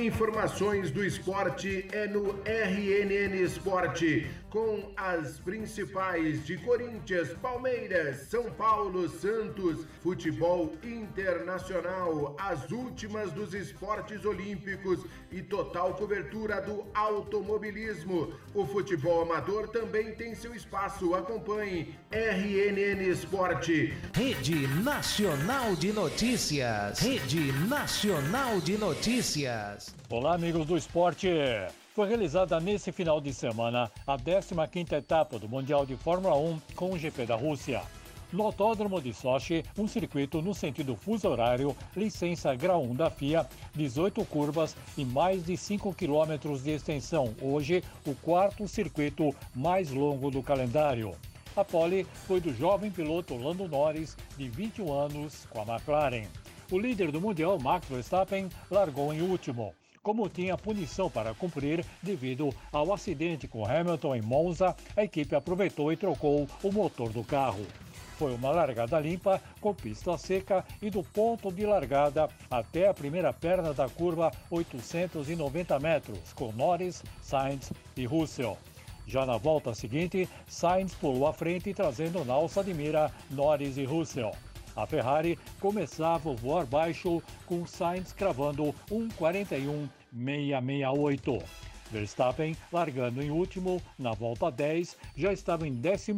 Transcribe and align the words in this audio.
Informações 0.00 0.90
do 0.90 1.04
esporte 1.04 1.86
é 1.92 2.06
no 2.06 2.40
RNN 2.46 3.34
Esporte, 3.44 4.26
com 4.50 4.92
as 4.96 5.38
principais 5.38 6.44
de 6.44 6.56
Corinthians, 6.58 7.32
Palmeiras, 7.40 8.28
São 8.28 8.50
Paulo, 8.50 9.08
Santos, 9.08 9.86
futebol 10.02 10.72
internacional, 10.82 12.36
as 12.38 12.70
últimas 12.70 13.32
dos 13.32 13.54
esportes 13.54 14.24
olímpicos 14.24 15.04
e 15.30 15.40
total 15.40 15.94
cobertura 15.94 16.60
do 16.60 16.84
automobilismo. 16.92 18.32
O 18.52 18.66
futebol 18.66 19.22
amador 19.22 19.68
também 19.68 20.14
tem 20.14 20.34
seu 20.34 20.54
espaço. 20.54 21.14
Acompanhe 21.14 21.94
RNN 22.10 23.08
Esporte. 23.08 23.94
Rede 24.12 24.66
Nacional 24.82 25.76
de 25.76 25.92
Notícias. 25.92 26.98
Rede 26.98 27.52
Nacional 27.68 28.60
de 28.60 28.76
Notícias. 28.76 29.94
Olá, 30.10 30.34
amigos 30.34 30.66
do 30.66 30.76
esporte. 30.76 31.28
Foi 31.94 32.06
realizada 32.06 32.60
nesse 32.60 32.92
final 32.92 33.20
de 33.20 33.34
semana 33.34 33.90
a 34.06 34.16
15ª 34.16 34.92
etapa 34.92 35.40
do 35.40 35.48
Mundial 35.48 35.84
de 35.84 35.96
Fórmula 35.96 36.36
1 36.36 36.60
com 36.76 36.92
o 36.92 36.98
GP 36.98 37.26
da 37.26 37.34
Rússia. 37.34 37.82
No 38.32 38.44
Autódromo 38.44 39.00
de 39.00 39.12
Sochi, 39.12 39.64
um 39.76 39.88
circuito 39.88 40.40
no 40.40 40.54
sentido 40.54 40.94
fuso 40.94 41.28
horário, 41.28 41.76
licença 41.96 42.54
grau 42.54 42.84
1 42.84 42.94
da 42.94 43.10
FIA, 43.10 43.44
18 43.74 44.24
curvas 44.26 44.76
e 44.96 45.04
mais 45.04 45.44
de 45.44 45.56
5 45.56 45.92
quilômetros 45.92 46.62
de 46.62 46.70
extensão. 46.70 47.34
Hoje, 47.42 47.82
o 48.06 48.14
quarto 48.14 48.68
circuito 48.68 49.34
mais 49.52 49.90
longo 49.90 50.30
do 50.30 50.44
calendário. 50.44 51.12
A 51.56 51.64
pole 51.64 52.04
foi 52.28 52.40
do 52.40 52.54
jovem 52.54 52.92
piloto 52.92 53.36
Lando 53.36 53.66
Norris, 53.66 54.16
de 54.38 54.48
21 54.48 54.92
anos, 54.92 55.44
com 55.50 55.60
a 55.60 55.74
McLaren. 55.74 56.28
O 56.70 56.78
líder 56.78 57.10
do 57.10 57.20
Mundial, 57.20 57.58
Max 57.58 57.88
Verstappen, 57.88 58.48
largou 58.70 59.12
em 59.12 59.22
último. 59.22 59.74
Como 60.02 60.30
tinha 60.30 60.56
punição 60.56 61.10
para 61.10 61.34
cumprir 61.34 61.84
devido 62.02 62.48
ao 62.72 62.90
acidente 62.90 63.46
com 63.46 63.66
Hamilton 63.66 64.16
em 64.16 64.22
Monza, 64.22 64.74
a 64.96 65.04
equipe 65.04 65.36
aproveitou 65.36 65.92
e 65.92 65.96
trocou 65.96 66.48
o 66.62 66.72
motor 66.72 67.10
do 67.10 67.22
carro. 67.22 67.66
Foi 68.16 68.34
uma 68.34 68.50
largada 68.50 68.98
limpa, 68.98 69.42
com 69.60 69.74
pista 69.74 70.16
seca 70.16 70.64
e 70.80 70.88
do 70.88 71.02
ponto 71.02 71.52
de 71.52 71.66
largada 71.66 72.30
até 72.50 72.88
a 72.88 72.94
primeira 72.94 73.30
perna 73.30 73.74
da 73.74 73.90
curva 73.90 74.30
890 74.50 75.78
metros, 75.78 76.32
com 76.32 76.50
Norris, 76.50 77.04
Sainz 77.20 77.70
e 77.94 78.06
Russell. 78.06 78.56
Já 79.06 79.26
na 79.26 79.36
volta 79.36 79.74
seguinte, 79.74 80.26
Sainz 80.48 80.94
pulou 80.94 81.26
à 81.26 81.32
frente 81.34 81.74
trazendo 81.74 82.24
na 82.24 82.32
alça 82.32 82.64
de 82.64 82.72
mira 82.72 83.12
Norris 83.30 83.76
e 83.76 83.84
Russell. 83.84 84.32
A 84.76 84.86
Ferrari 84.86 85.36
começava 85.58 86.30
o 86.30 86.36
voar 86.36 86.66
baixo 86.66 87.20
com 87.46 87.66
Sainz 87.66 88.12
cravando 88.12 88.72
1:41.668. 88.90 91.42
Verstappen, 91.90 92.56
largando 92.72 93.22
em 93.22 93.30
último 93.30 93.82
na 93.98 94.12
volta 94.12 94.50
10, 94.50 94.96
já 95.16 95.32
estava 95.32 95.66
em 95.66 95.74
14, 95.74 96.14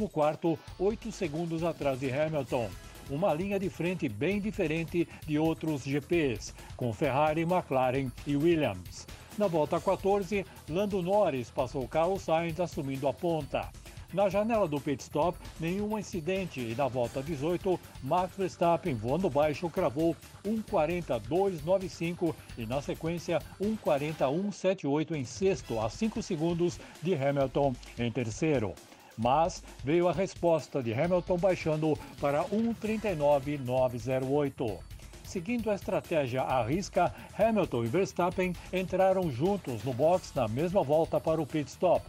8 0.79 1.11
segundos 1.11 1.65
atrás 1.65 1.99
de 1.99 2.13
Hamilton. 2.13 2.69
Uma 3.11 3.35
linha 3.35 3.59
de 3.59 3.69
frente 3.69 4.09
bem 4.09 4.41
diferente 4.41 5.09
de 5.27 5.37
outros 5.39 5.83
GPs, 5.83 6.55
com 6.77 6.93
Ferrari, 6.93 7.43
McLaren 7.43 8.11
e 8.27 8.37
Williams. 8.37 9.07
Na 9.37 9.49
volta 9.49 9.81
14, 9.81 10.47
Lando 10.69 11.03
Norris 11.03 11.51
passou 11.51 11.89
Carlos 11.89 12.23
Sainz 12.23 12.61
assumindo 12.61 13.09
a 13.09 13.13
ponta. 13.13 13.69
Na 14.13 14.29
janela 14.29 14.69
do 14.69 14.79
pit 14.79 15.03
stop, 15.03 15.39
nenhum 15.59 15.99
incidente 15.99 16.61
e 16.61 16.75
na 16.75 16.87
volta 16.87 17.23
18, 17.23 17.81
Max 18.03 18.37
Verstappen 18.37 18.95
voando 18.95 19.31
baixo 19.31 19.71
cravou 19.71 20.15
1:42.95 20.45 22.35
e 22.59 22.67
na 22.67 22.83
sequência 22.83 23.39
1:41.78 23.59 25.15
em 25.15 25.25
sexto, 25.25 25.81
a 25.81 25.89
5 25.89 26.23
segundos 26.23 26.79
de 27.03 27.15
Hamilton 27.15 27.73
em 27.99 28.13
terceiro. 28.13 28.75
Mas 29.17 29.65
veio 29.83 30.09
a 30.09 30.13
resposta 30.13 30.83
de 30.83 30.93
Hamilton 30.93 31.39
baixando 31.39 31.99
para 32.21 32.45
1:39.908. 32.45 34.79
Seguindo 35.25 35.71
a 35.71 35.75
estratégia 35.75 36.43
à 36.43 36.63
risca, 36.63 37.15
Hamilton 37.39 37.85
e 37.85 37.87
Verstappen 37.87 38.53
entraram 38.71 39.31
juntos 39.31 39.83
no 39.83 39.95
box 39.95 40.35
na 40.35 40.47
mesma 40.47 40.83
volta 40.83 41.19
para 41.19 41.41
o 41.41 41.47
pit 41.47 41.71
stop. 41.71 42.05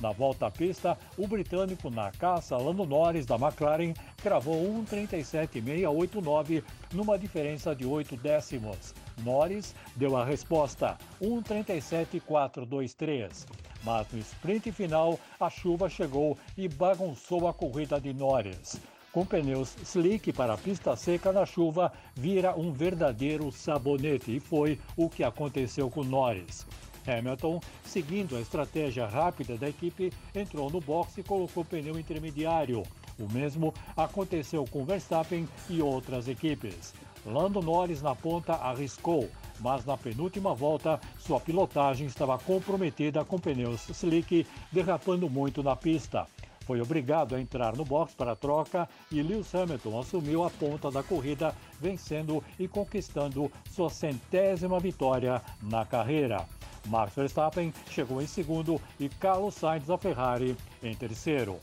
Na 0.00 0.12
volta 0.12 0.46
à 0.46 0.50
pista, 0.50 0.96
o 1.16 1.26
britânico 1.26 1.90
na 1.90 2.12
caça 2.12 2.56
Lando 2.56 2.86
Norris 2.86 3.26
da 3.26 3.34
McLaren 3.34 3.92
cravou 4.22 4.54
1:37.689 4.84 6.62
numa 6.92 7.18
diferença 7.18 7.74
de 7.74 7.84
8 7.84 8.16
décimos. 8.16 8.94
Norris 9.24 9.74
deu 9.96 10.16
a 10.16 10.24
resposta 10.24 10.96
1:37.423. 11.20 13.44
Mas 13.82 14.06
no 14.12 14.20
sprint 14.20 14.70
final, 14.72 15.18
a 15.40 15.50
chuva 15.50 15.88
chegou 15.88 16.38
e 16.56 16.68
bagunçou 16.68 17.48
a 17.48 17.54
corrida 17.54 18.00
de 18.00 18.12
Norris. 18.12 18.80
Com 19.12 19.24
pneus 19.24 19.76
slick 19.82 20.32
para 20.32 20.52
a 20.52 20.58
pista 20.58 20.94
seca 20.94 21.32
na 21.32 21.44
chuva, 21.46 21.90
vira 22.14 22.54
um 22.54 22.70
verdadeiro 22.70 23.50
sabonete 23.50 24.36
e 24.36 24.40
foi 24.40 24.78
o 24.96 25.08
que 25.08 25.24
aconteceu 25.24 25.90
com 25.90 26.04
Norris. 26.04 26.64
Hamilton, 27.08 27.60
seguindo 27.84 28.36
a 28.36 28.40
estratégia 28.40 29.06
rápida 29.06 29.56
da 29.56 29.68
equipe, 29.68 30.12
entrou 30.34 30.70
no 30.70 30.80
boxe 30.80 31.20
e 31.20 31.24
colocou 31.24 31.64
pneu 31.64 31.98
intermediário. 31.98 32.82
O 33.18 33.32
mesmo 33.32 33.74
aconteceu 33.96 34.64
com 34.64 34.84
Verstappen 34.84 35.48
e 35.68 35.82
outras 35.82 36.28
equipes. 36.28 36.94
Lando 37.26 37.60
Norris 37.60 38.00
na 38.00 38.14
ponta 38.14 38.54
arriscou, 38.54 39.28
mas 39.60 39.84
na 39.84 39.96
penúltima 39.96 40.54
volta 40.54 41.00
sua 41.18 41.40
pilotagem 41.40 42.06
estava 42.06 42.38
comprometida 42.38 43.24
com 43.24 43.38
pneus 43.38 43.88
slick, 43.88 44.46
derrapando 44.72 45.28
muito 45.28 45.62
na 45.62 45.74
pista. 45.74 46.26
Foi 46.68 46.82
obrigado 46.82 47.34
a 47.34 47.40
entrar 47.40 47.74
no 47.74 47.84
box 47.84 48.14
para 48.14 48.32
a 48.32 48.36
troca 48.36 48.86
e 49.10 49.22
Lewis 49.22 49.54
Hamilton 49.54 50.00
assumiu 50.00 50.44
a 50.44 50.50
ponta 50.50 50.90
da 50.90 51.02
corrida, 51.02 51.54
vencendo 51.80 52.44
e 52.58 52.68
conquistando 52.68 53.50
sua 53.70 53.88
centésima 53.88 54.78
vitória 54.78 55.42
na 55.62 55.86
carreira. 55.86 56.46
Max 56.86 57.14
Verstappen 57.14 57.72
chegou 57.90 58.22
em 58.22 58.26
segundo 58.26 58.80
e 58.98 59.08
Carlos 59.08 59.54
Sainz 59.54 59.86
da 59.86 59.98
Ferrari 59.98 60.56
em 60.82 60.94
terceiro. 60.94 61.58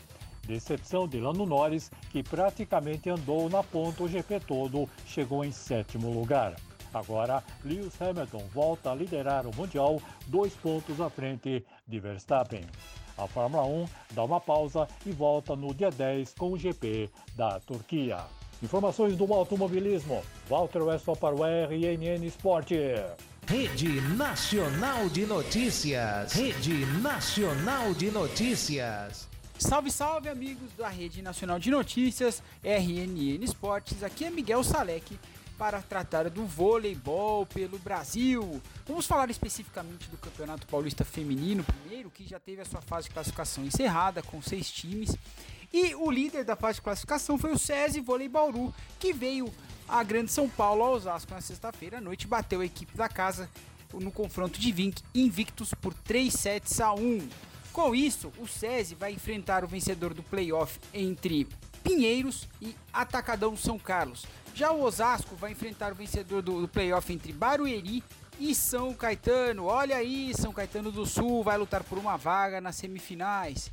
Decepção 0.46 1.08
de 1.08 1.20
Lando 1.20 1.46
Norris, 1.46 1.92
que 2.12 2.22
praticamente 2.22 3.09
andou 3.09 3.50
na 3.50 3.64
ponta 3.64 4.03
o 4.03 4.08
GP 4.08 4.40
todo, 4.42 4.88
chegou 5.06 5.44
em 5.44 5.52
sétimo 5.52 6.12
lugar. 6.12 6.56
Agora, 6.94 7.44
Lewis 7.64 8.00
Hamilton 8.02 8.44
volta 8.53 8.92
a 8.92 8.96
liderar 8.96 9.46
o 9.46 9.56
Mundial, 9.56 10.00
dois 10.28 10.53
pontos 10.53 11.02
à 11.02 11.09
frente 11.09 11.66
de 11.88 12.00
Verstappen. 12.00 12.62
A 13.18 13.28
Fórmula 13.28 13.66
1 13.66 13.86
dá 14.12 14.24
uma 14.24 14.40
pausa 14.40 14.88
e 15.06 15.12
volta 15.12 15.56
no 15.56 15.74
dia 15.74 15.90
10 15.90 16.34
com 16.36 16.52
o 16.52 16.58
GP 16.58 17.09
da 17.36 17.59
Turquia. 17.59 18.20
Informações 18.64 19.16
do 19.18 19.34
automobilismo. 19.34 20.22
Walter 20.50 20.84
Westphal 20.84 21.16
para 21.16 21.36
o 21.36 21.44
RNN 21.44 22.26
Esporte. 22.26 22.76
Rede 23.47 24.01
Nacional 24.01 25.07
de 25.07 25.23
Notícias. 25.23 26.33
Rede 26.33 26.83
Nacional 27.00 27.94
de 27.94 28.09
Notícias. 28.09 29.28
Salve, 29.59 29.91
salve, 29.91 30.29
amigos 30.29 30.72
da 30.75 30.89
Rede 30.89 31.22
Nacional 31.22 31.59
de 31.59 31.69
Notícias, 31.69 32.41
RNN 32.63 33.44
Esportes. 33.44 34.01
Aqui 34.01 34.25
é 34.25 34.31
Miguel 34.31 34.63
Salek 34.63 35.19
para 35.59 35.79
tratar 35.79 36.28
do 36.31 36.44
voleibol 36.44 37.45
pelo 37.45 37.78
Brasil. 37.78 38.59
Vamos 38.88 39.05
falar 39.05 39.29
especificamente 39.29 40.09
do 40.09 40.17
Campeonato 40.17 40.66
Paulista 40.66 41.05
Feminino, 41.05 41.63
primeiro, 41.63 42.09
que 42.09 42.28
já 42.28 42.39
teve 42.39 42.63
a 42.63 42.66
sua 42.66 42.81
fase 42.81 43.09
de 43.09 43.13
classificação 43.13 43.63
encerrada 43.63 44.23
com 44.23 44.41
seis 44.41 44.72
times. 44.72 45.16
E 45.72 45.94
o 45.94 46.09
líder 46.09 46.44
da 46.44 46.55
fase 46.55 46.78
de 46.78 46.81
classificação 46.81 47.38
foi 47.38 47.51
o 47.51 47.59
SESI 47.59 48.01
Vôlei 48.01 48.28
Bauru, 48.28 48.73
que 49.00 49.13
veio 49.13 49.53
a 49.88 50.03
Grande 50.03 50.31
São 50.31 50.50
Paulo 50.50 50.84
ao 50.84 50.94
Osasco 50.94 51.34
na 51.34 51.41
sexta-feira 51.41 51.97
à 51.97 52.01
noite 52.01 52.28
bateu 52.28 52.61
a 52.61 52.66
equipe 52.66 52.96
da 52.97 53.08
casa 53.08 53.49
no 53.93 54.11
confronto 54.11 54.59
de 54.59 54.93
invictos 55.14 55.73
por 55.73 55.93
3 55.93 56.34
sets 56.34 56.82
a 56.82 56.93
1. 56.93 57.28
Com 57.72 57.93
isso, 57.93 58.32
o 58.40 58.47
SESI 58.47 58.96
vai 58.96 59.11
enfrentar 59.11 59.64
o 59.64 59.67
vencedor 59.67 60.14
do 60.14 60.23
playoff 60.23 60.79
entre 60.93 61.47
Pinheiros 61.84 62.47
e 62.61 62.76
Atacadão 62.91 63.55
São 63.55 63.78
Carlos. 63.78 64.26
Já 64.53 64.72
o 64.72 64.82
Osasco 64.82 65.35
vai 65.35 65.52
enfrentar 65.52 65.91
o 65.91 65.96
vencedor 65.96 66.41
do, 66.41 66.61
do 66.61 66.67
playoff 66.67 67.11
entre 67.11 67.34
Barueri 67.34 68.03
e 68.40 68.55
São 68.55 68.93
Caetano. 68.93 69.66
Olha 69.66 69.97
aí, 69.97 70.34
São 70.34 70.53
Caetano 70.53 70.91
do 70.91 71.05
Sul 71.05 71.43
vai 71.43 71.58
lutar 71.58 71.84
por 71.84 71.97
uma 71.97 72.17
vaga 72.17 72.61
nas 72.61 72.76
semifinais. 72.76 73.70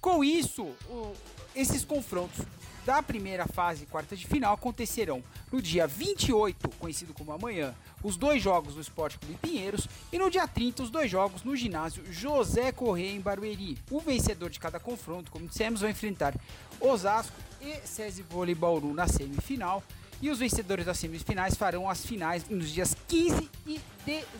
Com 0.00 0.24
isso, 0.24 0.64
o, 0.88 1.14
esses 1.54 1.84
confrontos 1.84 2.44
da 2.86 3.02
primeira 3.02 3.46
fase 3.46 3.84
quarta 3.86 4.16
de 4.16 4.26
final 4.26 4.54
acontecerão 4.54 5.22
no 5.52 5.60
dia 5.60 5.86
28, 5.86 6.68
conhecido 6.78 7.12
como 7.12 7.32
amanhã, 7.32 7.74
os 8.02 8.16
dois 8.16 8.42
jogos 8.42 8.74
do 8.74 8.80
Esporte 8.80 9.18
Clube 9.18 9.38
Pinheiros 9.40 9.86
e 10.10 10.18
no 10.18 10.30
dia 10.30 10.48
30 10.48 10.84
os 10.84 10.90
dois 10.90 11.10
jogos 11.10 11.42
no 11.42 11.54
ginásio 11.54 12.02
José 12.10 12.72
Correia 12.72 13.12
em 13.12 13.20
Barueri. 13.20 13.78
O 13.90 14.00
vencedor 14.00 14.48
de 14.48 14.58
cada 14.58 14.80
confronto, 14.80 15.30
como 15.30 15.46
dissemos, 15.46 15.82
vai 15.82 15.90
enfrentar 15.90 16.34
Osasco 16.80 17.36
e 17.60 17.86
SESI 17.86 18.22
Vôlei 18.22 18.54
Bauru 18.54 18.94
na 18.94 19.06
semifinal 19.06 19.82
E 20.22 20.30
os 20.30 20.38
vencedores 20.38 20.86
das 20.86 20.98
semifinais 20.98 21.54
farão 21.54 21.88
as 21.88 22.04
finais 22.04 22.48
nos 22.48 22.70
dias 22.70 22.96
15 23.06 23.50
e 23.66 23.80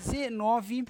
19 0.03 0.87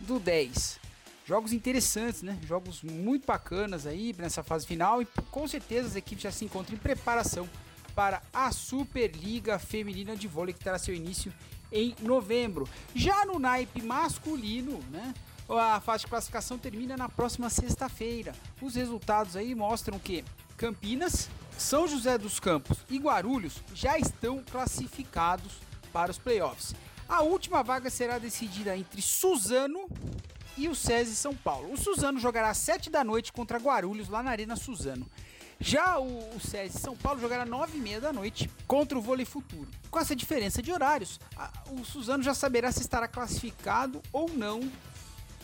do 0.00 0.20
10. 0.20 0.87
Jogos 1.28 1.52
interessantes, 1.52 2.22
né? 2.22 2.38
Jogos 2.46 2.82
muito 2.82 3.26
bacanas 3.26 3.86
aí 3.86 4.14
nessa 4.16 4.42
fase 4.42 4.66
final 4.66 5.02
e 5.02 5.06
com 5.30 5.46
certeza 5.46 5.88
as 5.88 5.94
equipes 5.94 6.22
já 6.22 6.32
se 6.32 6.46
encontram 6.46 6.74
em 6.74 6.78
preparação 6.78 7.46
para 7.94 8.22
a 8.32 8.50
Superliga 8.50 9.58
Feminina 9.58 10.16
de 10.16 10.26
Vôlei 10.26 10.54
que 10.54 10.64
terá 10.64 10.78
seu 10.78 10.94
início 10.94 11.30
em 11.70 11.94
novembro. 12.00 12.66
Já 12.94 13.26
no 13.26 13.38
naipe 13.38 13.82
masculino, 13.82 14.80
né? 14.90 15.12
A 15.50 15.78
fase 15.80 16.04
de 16.04 16.10
classificação 16.10 16.56
termina 16.56 16.96
na 16.96 17.10
próxima 17.10 17.50
sexta-feira. 17.50 18.34
Os 18.62 18.74
resultados 18.74 19.36
aí 19.36 19.54
mostram 19.54 19.98
que 19.98 20.24
Campinas, 20.56 21.28
São 21.58 21.86
José 21.86 22.16
dos 22.16 22.40
Campos 22.40 22.78
e 22.88 22.96
Guarulhos 22.96 23.62
já 23.74 23.98
estão 23.98 24.42
classificados 24.50 25.58
para 25.92 26.10
os 26.10 26.16
playoffs. 26.16 26.74
A 27.06 27.20
última 27.20 27.62
vaga 27.62 27.90
será 27.90 28.18
decidida 28.18 28.74
entre 28.74 29.02
Suzano 29.02 29.88
e 30.58 30.68
o 30.68 30.74
SESI 30.74 31.14
São 31.14 31.34
Paulo. 31.34 31.72
O 31.72 31.76
Suzano 31.76 32.18
jogará 32.18 32.50
às 32.50 32.58
7 32.58 32.90
da 32.90 33.04
noite 33.04 33.32
contra 33.32 33.58
Guarulhos 33.58 34.08
lá 34.08 34.22
na 34.22 34.30
Arena 34.30 34.56
Suzano. 34.56 35.06
Já 35.60 35.98
o, 35.98 36.36
o 36.36 36.40
SESI 36.40 36.78
São 36.78 36.96
Paulo 36.96 37.20
jogará 37.20 37.44
às 37.44 37.48
9 37.48 37.78
e 37.78 37.80
meia 37.80 38.00
da 38.00 38.12
noite 38.12 38.50
contra 38.66 38.98
o 38.98 39.00
Vôlei 39.00 39.24
Futuro. 39.24 39.68
Com 39.90 39.98
essa 39.98 40.14
diferença 40.14 40.60
de 40.60 40.72
horários, 40.72 41.20
a, 41.36 41.50
o 41.70 41.84
Suzano 41.84 42.22
já 42.22 42.34
saberá 42.34 42.72
se 42.72 42.80
estará 42.80 43.06
classificado 43.06 44.02
ou 44.12 44.28
não 44.28 44.60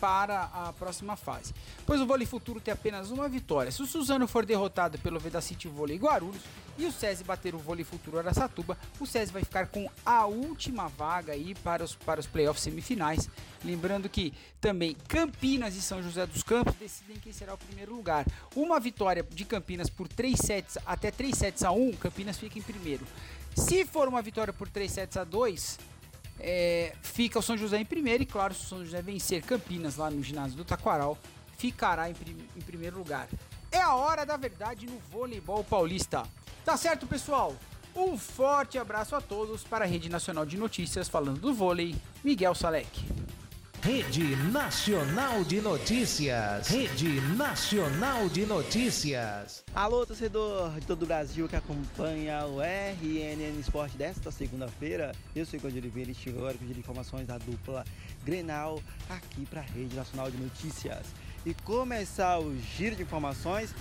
para 0.04 0.50
a 0.52 0.70
próxima 0.74 1.16
fase. 1.16 1.54
Pois 1.86 1.98
o 1.98 2.04
vôlei 2.04 2.26
futuro 2.26 2.60
tem 2.60 2.74
apenas 2.74 3.10
uma 3.10 3.26
vitória. 3.26 3.72
Se 3.72 3.82
o 3.82 3.86
Suzano 3.86 4.28
for 4.28 4.44
derrotado 4.44 4.98
pelo 4.98 5.18
Vedacity 5.18 5.66
Vôlei 5.66 5.96
Guarulhos 5.96 6.42
e 6.76 6.84
o 6.84 6.92
SESI 6.92 7.24
bater 7.24 7.54
o 7.54 7.58
vôlei 7.58 7.84
futuro 7.84 8.18
Aracatuba, 8.18 8.76
o 9.00 9.06
SESI 9.06 9.32
vai 9.32 9.42
ficar 9.42 9.68
com 9.68 9.90
a 10.04 10.26
última 10.26 10.88
vaga 10.88 11.32
aí 11.32 11.54
para 11.54 11.82
os, 11.82 11.94
para 11.94 12.20
os 12.20 12.26
playoffs 12.26 12.62
semifinais. 12.62 13.30
Lembrando 13.64 14.06
que 14.06 14.34
também 14.60 14.94
Campinas 15.08 15.74
e 15.74 15.80
São 15.80 16.02
José 16.02 16.26
dos 16.26 16.42
Campos 16.42 16.74
decidem 16.74 17.16
quem 17.16 17.32
será 17.32 17.54
o 17.54 17.58
primeiro 17.58 17.96
lugar. 17.96 18.26
Uma 18.54 18.78
vitória 18.78 19.22
de 19.22 19.46
Campinas 19.46 19.88
por 19.88 20.06
3 20.06 20.38
sets 20.38 20.76
até 20.84 21.10
3 21.10 21.34
sets 21.34 21.62
a 21.62 21.70
1, 21.70 21.92
Campinas 21.92 22.36
fica 22.36 22.58
em 22.58 22.62
primeiro. 22.62 23.06
Se 23.56 23.86
for 23.86 24.06
uma 24.06 24.20
vitória 24.20 24.52
por 24.52 24.68
3 24.68 24.92
sets 24.92 25.16
a 25.16 25.24
2, 25.24 25.78
é, 26.38 26.94
fica 27.02 27.38
o 27.38 27.42
São 27.42 27.56
José 27.56 27.78
em 27.78 27.84
primeiro 27.84 28.22
e 28.22 28.26
claro, 28.26 28.54
se 28.54 28.64
o 28.64 28.68
São 28.68 28.84
José 28.84 29.00
vencer 29.00 29.42
Campinas 29.42 29.96
lá 29.96 30.10
no 30.10 30.22
ginásio 30.22 30.56
do 30.56 30.64
Taquaral, 30.64 31.18
ficará 31.56 32.10
em, 32.10 32.14
prim 32.14 32.36
em 32.56 32.60
primeiro 32.60 32.98
lugar. 32.98 33.28
É 33.70 33.80
a 33.80 33.94
hora 33.94 34.24
da 34.24 34.36
verdade 34.36 34.86
no 34.86 34.98
voleibol 35.10 35.64
paulista. 35.64 36.24
Tá 36.64 36.76
certo, 36.76 37.06
pessoal? 37.06 37.54
Um 37.94 38.18
forte 38.18 38.78
abraço 38.78 39.14
a 39.14 39.20
todos 39.20 39.62
para 39.62 39.84
a 39.84 39.88
Rede 39.88 40.08
Nacional 40.08 40.44
de 40.44 40.56
Notícias 40.56 41.08
falando 41.08 41.40
do 41.40 41.54
vôlei, 41.54 41.94
Miguel 42.24 42.54
Salek. 42.54 43.04
Rede 43.84 44.34
Nacional 44.50 45.44
de 45.44 45.60
Notícias. 45.60 46.68
Rede 46.68 47.20
Nacional 47.36 48.30
de 48.30 48.46
Notícias. 48.46 49.62
Alô, 49.74 50.06
torcedor 50.06 50.70
de 50.80 50.86
todo 50.86 51.02
o 51.02 51.06
Brasil 51.06 51.46
que 51.46 51.54
acompanha 51.54 52.46
o 52.46 52.62
RNN 52.62 53.60
Esporte 53.60 53.94
desta 53.98 54.30
segunda-feira. 54.30 55.12
Eu 55.36 55.44
sou 55.44 55.58
Igor 55.58 55.70
de 55.70 55.80
Oliveira 55.80 56.08
e 56.08 56.12
estive 56.12 56.38
agora 56.38 56.56
informações 56.74 57.26
da 57.26 57.36
dupla 57.36 57.84
Grenal 58.24 58.80
aqui 59.10 59.44
para 59.44 59.60
a 59.60 59.64
Rede 59.64 59.94
Nacional 59.94 60.30
de 60.30 60.38
Notícias. 60.38 61.04
E 61.44 61.52
começar 61.52 62.38
o 62.38 62.58
giro 62.58 62.96
de 62.96 63.02
informações 63.02 63.74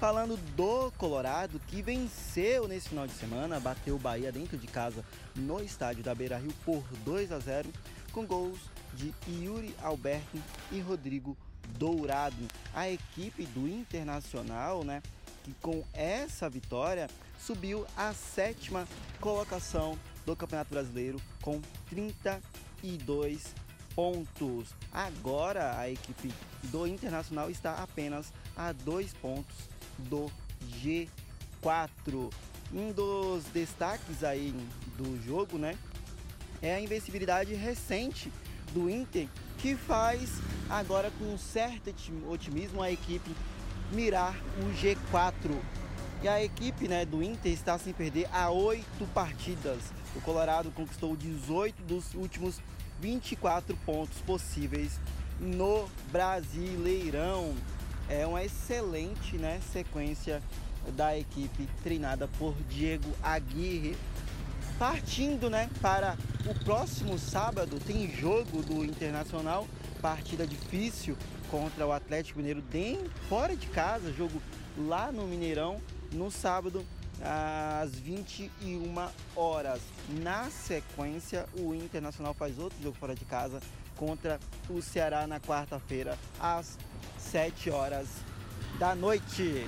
falando 0.00 0.38
do 0.56 0.90
Colorado 0.92 1.60
que 1.68 1.82
venceu 1.82 2.66
nesse 2.66 2.88
final 2.88 3.06
de 3.06 3.12
semana, 3.12 3.60
bateu 3.60 3.96
o 3.96 3.98
Bahia 3.98 4.32
dentro 4.32 4.56
de 4.56 4.66
casa 4.66 5.04
no 5.36 5.62
estádio 5.62 6.02
da 6.02 6.14
Beira 6.14 6.38
Rio 6.38 6.54
por 6.64 6.82
2 7.04 7.30
a 7.30 7.38
0 7.38 7.68
com 8.12 8.24
gols 8.24 8.58
de 8.94 9.12
Yuri 9.28 9.74
Alberto 9.82 10.38
e 10.70 10.80
Rodrigo 10.80 11.36
Dourado. 11.78 12.48
A 12.74 12.90
equipe 12.90 13.44
do 13.46 13.68
Internacional, 13.68 14.84
né, 14.84 15.02
que 15.42 15.52
com 15.54 15.84
essa 15.92 16.48
vitória 16.48 17.08
subiu 17.38 17.86
à 17.96 18.12
sétima 18.12 18.86
colocação 19.20 19.98
do 20.24 20.36
Campeonato 20.36 20.70
Brasileiro 20.70 21.20
com 21.40 21.60
32 21.88 23.54
pontos. 23.94 24.74
Agora 24.92 25.78
a 25.78 25.90
equipe 25.90 26.32
do 26.64 26.86
Internacional 26.86 27.50
está 27.50 27.82
apenas 27.82 28.32
a 28.56 28.72
dois 28.72 29.12
pontos 29.14 29.56
do 29.98 30.30
G4. 30.80 32.32
Um 32.72 32.90
dos 32.92 33.44
destaques 33.52 34.24
aí 34.24 34.54
do 34.96 35.20
jogo, 35.22 35.58
né, 35.58 35.76
é 36.62 36.74
a 36.74 36.80
invencibilidade 36.80 37.54
recente 37.54 38.32
do 38.72 38.90
Inter, 38.90 39.28
que 39.58 39.76
faz 39.76 40.30
agora 40.68 41.10
com 41.18 41.36
certo 41.38 41.94
otimismo 42.28 42.82
a 42.82 42.90
equipe 42.90 43.30
mirar 43.92 44.34
o 44.58 44.72
G4. 44.74 45.60
E 46.22 46.28
a 46.28 46.42
equipe 46.42 46.86
né, 46.86 47.04
do 47.04 47.22
Inter 47.22 47.52
está 47.52 47.78
sem 47.78 47.92
perder 47.92 48.28
a 48.32 48.50
oito 48.50 49.06
partidas. 49.12 49.82
O 50.14 50.20
Colorado 50.20 50.70
conquistou 50.70 51.16
18 51.16 51.82
dos 51.82 52.14
últimos 52.14 52.60
24 53.00 53.76
pontos 53.78 54.18
possíveis 54.20 55.00
no 55.40 55.88
Brasileirão. 56.12 57.54
É 58.08 58.26
uma 58.26 58.44
excelente 58.44 59.36
né, 59.36 59.60
sequência 59.72 60.40
da 60.96 61.18
equipe 61.18 61.68
treinada 61.82 62.28
por 62.38 62.54
Diego 62.70 63.10
Aguirre. 63.22 63.96
Partindo 64.78 65.50
né, 65.50 65.68
para 65.80 66.16
o 66.46 66.54
próximo 66.64 67.18
sábado, 67.18 67.78
tem 67.86 68.10
jogo 68.10 68.62
do 68.62 68.84
Internacional, 68.84 69.66
partida 70.00 70.46
difícil 70.46 71.16
contra 71.50 71.86
o 71.86 71.92
Atlético 71.92 72.38
Mineiro 72.38 72.60
dentro, 72.62 73.10
fora 73.28 73.54
de 73.54 73.66
casa, 73.68 74.12
jogo 74.12 74.42
lá 74.76 75.12
no 75.12 75.26
Mineirão, 75.26 75.80
no 76.12 76.30
sábado 76.30 76.84
às 77.22 77.94
21 77.94 79.08
horas. 79.36 79.80
Na 80.20 80.50
sequência, 80.50 81.46
o 81.54 81.74
Internacional 81.74 82.34
faz 82.34 82.58
outro 82.58 82.76
jogo 82.82 82.96
fora 82.98 83.14
de 83.14 83.24
casa 83.24 83.60
contra 83.96 84.40
o 84.68 84.82
Ceará 84.82 85.26
na 85.26 85.38
quarta-feira 85.38 86.18
às 86.40 86.76
7 87.18 87.70
horas 87.70 88.08
da 88.78 88.94
noite. 88.94 89.66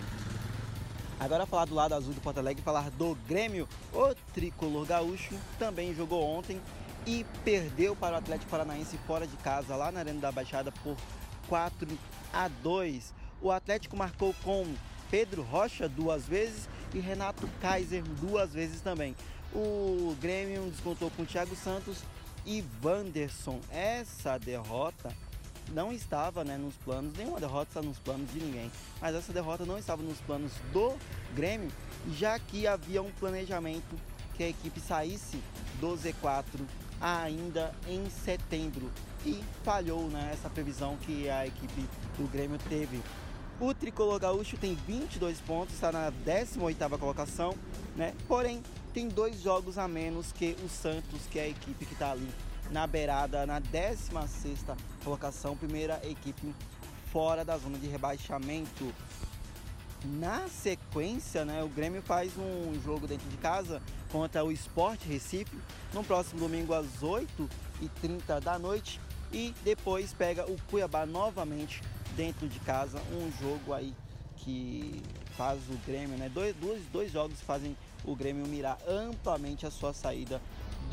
Agora 1.19 1.47
falar 1.47 1.65
do 1.65 1.75
lado 1.75 1.95
azul 1.95 2.13
do 2.13 2.21
Porto 2.21 2.39
Alegre, 2.39 2.63
falar 2.63 2.91
do 2.91 3.15
Grêmio, 3.27 3.69
o 3.93 4.15
tricolor 4.33 4.85
gaúcho 4.85 5.35
também 5.59 5.95
jogou 5.95 6.23
ontem 6.23 6.61
e 7.07 7.25
perdeu 7.45 7.95
para 7.95 8.17
o 8.17 8.19
Atlético 8.19 8.51
Paranaense 8.51 8.99
fora 9.07 9.27
de 9.27 9.37
casa, 9.37 9.77
lá 9.77 9.93
na 9.93 10.01
Arena 10.01 10.21
da 10.21 10.33
Baixada, 10.33 10.73
por 10.83 10.97
4 11.49 11.89
a 12.33 12.49
2. 12.49 13.15
O 13.41 13.51
Atlético 13.51 13.97
marcou 13.97 14.35
com 14.43 14.67
Pedro 15.11 15.43
Rocha 15.43 15.89
duas 15.89 16.27
vezes 16.27 16.69
e 16.93 16.99
Renato 16.99 17.49
Kaiser 17.61 18.03
duas 18.21 18.53
vezes 18.53 18.81
também. 18.81 19.15
O 19.55 20.17
Grêmio 20.21 20.63
descontou 20.71 21.11
com 21.11 21.25
Thiago 21.25 21.55
Santos 21.55 22.03
e 22.45 22.65
Wanderson. 22.83 23.61
Essa 23.71 24.39
derrota 24.39 25.15
não 25.73 25.93
estava 25.93 26.45
né, 26.45 26.57
nos 26.57 26.75
planos, 26.77 27.13
nenhuma 27.17 27.41
derrota 27.41 27.71
está 27.71 27.83
nos 27.83 27.99
planos 27.99 28.31
de 28.33 28.41
ninguém, 28.41 28.71
mas 29.01 29.15
essa 29.15 29.33
derrota 29.33 29.65
não 29.65 29.79
estava 29.79 30.03
nos 30.03 30.19
planos 30.21 30.53
do 30.73 30.95
Grêmio, 31.35 31.71
já 32.13 32.39
que 32.39 32.67
havia 32.67 33.03
um 33.03 33.11
planejamento 33.13 33.97
que 34.35 34.43
a 34.43 34.49
equipe 34.49 34.81
saísse 34.81 35.41
do 35.81 35.97
Z4 35.97 36.45
ainda 37.01 37.75
em 37.89 38.09
setembro 38.11 38.91
e 39.25 39.43
falhou 39.63 40.09
né, 40.09 40.31
essa 40.33 40.49
previsão 40.49 40.97
que 40.99 41.29
a 41.29 41.47
equipe 41.47 41.89
do 42.19 42.31
Grêmio 42.31 42.59
teve. 42.69 43.01
O 43.61 43.73
tricolor 43.73 44.19
gaúcho 44.19 44.57
tem 44.57 44.75
22 44.75 45.41
pontos, 45.41 45.75
está 45.75 45.93
na 45.93 46.11
18ª 46.11 46.99
colocação, 46.99 47.55
né? 47.97 48.13
porém 48.27 48.63
tem 48.93 49.09
dois 49.09 49.41
jogos 49.41 49.79
a 49.79 49.87
menos 49.87 50.33
que 50.33 50.57
o 50.65 50.69
Santos, 50.69 51.21
que 51.31 51.39
é 51.39 51.45
a 51.45 51.49
equipe 51.49 51.87
que 51.87 51.93
está 51.93 52.11
ali 52.11 52.29
na 52.71 52.87
beirada, 52.87 53.47
na 53.47 53.61
16ª 53.61 54.77
colocação, 55.03 55.57
primeira 55.57 56.01
equipe 56.05 56.55
fora 57.13 57.45
da 57.45 57.57
zona 57.57 57.79
de 57.79 57.87
rebaixamento. 57.87 58.93
Na 60.05 60.49
sequência, 60.49 61.45
né, 61.45 61.63
o 61.63 61.69
Grêmio 61.69 62.03
faz 62.03 62.33
um 62.37 62.79
jogo 62.85 63.07
dentro 63.07 63.29
de 63.29 63.37
casa 63.39 63.81
contra 64.11 64.45
o 64.45 64.53
Sport 64.53 65.01
Recife 65.07 65.57
no 65.93 66.05
próximo 66.05 66.41
domingo 66.41 66.75
às 66.75 66.87
8h30 67.01 68.41
da 68.41 68.59
noite 68.59 69.01
e 69.33 69.55
depois 69.65 70.13
pega 70.13 70.45
o 70.51 70.61
Cuiabá 70.71 71.07
novamente 71.07 71.83
dentro 72.15 72.49
de 72.49 72.61
casa, 72.61 73.01
um 73.13 73.33
jogo 73.41 73.73
aí 73.73 73.95
que 74.37 75.03
faz 75.37 75.59
o 75.69 75.77
Grêmio, 75.87 76.17
né? 76.19 76.29
Dois, 76.29 76.55
dois, 76.57 76.83
dois 76.93 77.11
jogos 77.11 77.41
fazem 77.41 77.77
o 78.05 78.15
Grêmio 78.15 78.47
mirar 78.47 78.79
amplamente 78.87 79.67
a 79.67 79.71
sua 79.71 79.93
saída 79.93 80.41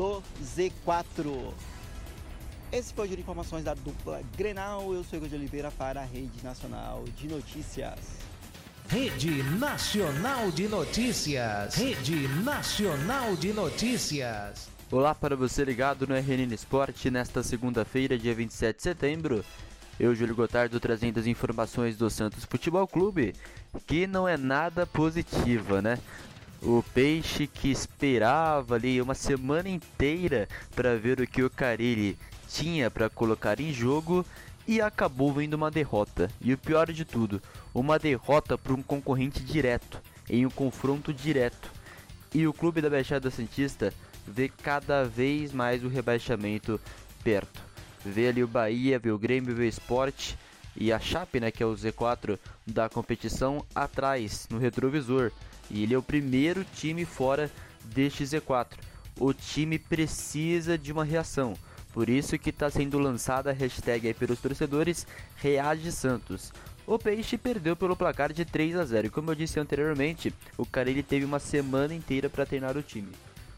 do 0.01 0.23
Z4. 0.43 1.53
Esse 2.71 2.91
foi 2.91 3.05
o 3.05 3.09
de 3.09 3.21
informações 3.21 3.63
da 3.63 3.75
dupla 3.75 4.21
Grenal. 4.35 4.91
Eu 4.95 5.03
sou 5.03 5.17
Igor 5.17 5.29
de 5.29 5.35
Oliveira 5.35 5.69
para 5.69 6.01
a 6.01 6.03
Rede 6.03 6.43
Nacional 6.43 7.03
de 7.15 7.27
Notícias. 7.27 7.99
Rede 8.89 9.43
Nacional 9.59 10.49
de 10.49 10.67
Notícias. 10.67 11.75
Rede 11.75 12.27
Nacional 12.43 13.35
de 13.35 13.53
Notícias. 13.53 14.69
Olá 14.91 15.13
para 15.13 15.35
você 15.35 15.63
ligado 15.63 16.07
no 16.07 16.15
RNN 16.15 16.51
Esporte 16.51 17.11
nesta 17.11 17.43
segunda-feira, 17.43 18.17
dia 18.17 18.33
27 18.33 18.77
de 18.77 18.81
setembro. 18.81 19.45
Eu, 19.99 20.15
Júlio 20.15 20.35
Gotardo, 20.35 20.79
trazendo 20.79 21.19
as 21.19 21.27
informações 21.27 21.95
do 21.95 22.09
Santos 22.09 22.43
Futebol 22.43 22.87
Clube, 22.87 23.35
que 23.85 24.07
não 24.07 24.27
é 24.27 24.35
nada 24.35 24.87
positiva, 24.87 25.79
né? 25.79 25.99
O 26.61 26.83
Peixe 26.93 27.47
que 27.47 27.71
esperava 27.71 28.75
ali 28.75 29.01
uma 29.01 29.15
semana 29.15 29.67
inteira 29.67 30.47
para 30.75 30.95
ver 30.95 31.19
o 31.19 31.25
que 31.25 31.41
o 31.41 31.49
Carilli 31.49 32.17
tinha 32.47 32.91
para 32.91 33.09
colocar 33.09 33.59
em 33.59 33.73
jogo 33.73 34.23
e 34.67 34.79
acabou 34.79 35.33
vendo 35.33 35.55
uma 35.55 35.71
derrota. 35.71 36.29
E 36.39 36.53
o 36.53 36.57
pior 36.57 36.91
de 36.91 37.03
tudo, 37.03 37.41
uma 37.73 37.97
derrota 37.97 38.59
para 38.59 38.73
um 38.73 38.83
concorrente 38.83 39.43
direto, 39.43 39.99
em 40.29 40.45
um 40.45 40.51
confronto 40.51 41.11
direto. 41.11 41.71
E 42.33 42.45
o 42.45 42.53
clube 42.53 42.79
da 42.79 42.89
Baixada 42.89 43.31
Santista 43.31 43.91
vê 44.27 44.47
cada 44.47 45.03
vez 45.03 45.51
mais 45.51 45.83
o 45.83 45.87
rebaixamento 45.87 46.79
perto. 47.23 47.61
Vê 48.05 48.27
ali 48.27 48.43
o 48.43 48.47
Bahia, 48.47 48.99
vê 48.99 49.11
o 49.11 49.17
Grêmio, 49.17 49.55
vê 49.55 49.63
o 49.63 49.67
Esporte 49.67 50.37
e 50.75 50.93
a 50.93 50.99
Chape, 50.99 51.39
né, 51.39 51.51
que 51.51 51.61
é 51.61 51.65
o 51.65 51.73
Z4 51.73 52.37
da 52.65 52.87
competição, 52.87 53.65
atrás, 53.75 54.47
no 54.49 54.57
retrovisor. 54.57 55.31
E 55.71 55.83
ele 55.83 55.93
é 55.93 55.97
o 55.97 56.03
primeiro 56.03 56.65
time 56.75 57.05
fora 57.05 57.49
deste 57.85 58.23
Z4. 58.23 58.73
O 59.19 59.33
time 59.33 59.79
precisa 59.79 60.77
de 60.77 60.91
uma 60.91 61.05
reação. 61.05 61.53
Por 61.93 62.09
isso 62.09 62.37
que 62.37 62.49
está 62.49 62.69
sendo 62.69 62.99
lançada 62.99 63.49
a 63.49 63.53
hashtag 63.53 64.07
aí 64.07 64.13
pelos 64.13 64.39
torcedores 64.39 65.07
Reage 65.37 65.91
Santos. 65.91 66.51
O 66.85 66.97
Peixe 66.97 67.37
perdeu 67.37 67.75
pelo 67.75 67.95
placar 67.95 68.33
de 68.33 68.43
3 68.43 68.75
a 68.75 68.85
0 68.85 69.07
e 69.07 69.09
como 69.09 69.31
eu 69.31 69.35
disse 69.35 69.59
anteriormente, 69.59 70.33
o 70.57 70.65
Carille 70.65 71.03
teve 71.03 71.25
uma 71.25 71.39
semana 71.39 71.93
inteira 71.93 72.29
para 72.29 72.45
treinar 72.45 72.75
o 72.75 72.83
time. 72.83 73.11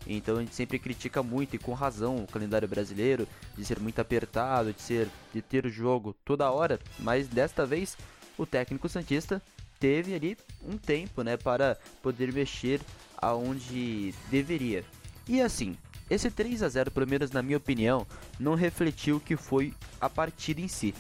Então 0.06 0.38
a 0.38 0.40
gente 0.42 0.54
sempre 0.54 0.78
critica 0.78 1.24
muito 1.24 1.56
e 1.56 1.60
com 1.60 1.74
razão 1.74 2.18
o 2.18 2.28
calendário 2.28 2.68
brasileiro 2.68 3.28
de 3.56 3.64
ser 3.64 3.80
muito 3.80 4.00
apertado, 4.00 4.74
de 4.74 4.82
ser 4.82 5.08
de 5.34 5.42
ter 5.42 5.66
o 5.66 5.70
jogo 5.70 6.14
toda 6.26 6.52
hora, 6.52 6.80
mas 7.00 7.28
desta 7.28 7.66
vez 7.66 7.98
o 8.38 8.46
técnico 8.46 8.90
santista 8.90 9.42
teve 9.84 10.16
ali 10.16 10.38
um 10.66 10.78
tempo, 10.78 11.24
né, 11.24 11.36
para 11.36 11.78
poder 12.02 12.32
mexer 12.32 12.80
aonde 13.18 14.16
deveria. 14.32 14.82
E 15.28 15.42
assim, 15.42 15.76
esse 16.10 16.32
3 16.32 16.64
a 16.64 16.70
0 16.70 16.90
pelo 16.90 17.06
menos 17.06 17.32
na 17.32 17.42
minha 17.42 17.58
opinião, 17.58 18.08
não 18.40 18.56
refletiu 18.56 19.18
o 19.18 19.20
que 19.20 19.36
foi 19.36 19.74
a 20.00 20.10
partida 20.10 20.62
em 20.62 20.70
si. 20.70 20.96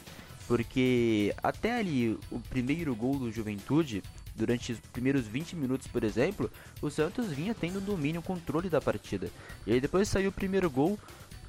Porque 0.49 1.33
até 1.41 1.79
ali 1.79 2.19
o 2.29 2.41
primeiro 2.41 2.93
gol 2.93 3.17
do 3.17 3.31
Juventude, 3.31 4.03
durante 4.35 4.73
os 4.73 4.79
primeiros 4.91 5.25
20 5.27 5.55
minutos, 5.55 5.87
por 5.87 6.03
exemplo, 6.03 6.51
o 6.81 6.89
Santos 6.89 7.27
vinha 7.27 7.55
tendo 7.55 7.79
domínio, 7.79 8.21
controle 8.21 8.69
da 8.69 8.81
partida. 8.81 9.29
E 9.65 9.71
aí 9.71 9.79
depois 9.79 10.09
saiu 10.09 10.29
o 10.29 10.33
primeiro 10.33 10.69
gol, 10.69 10.99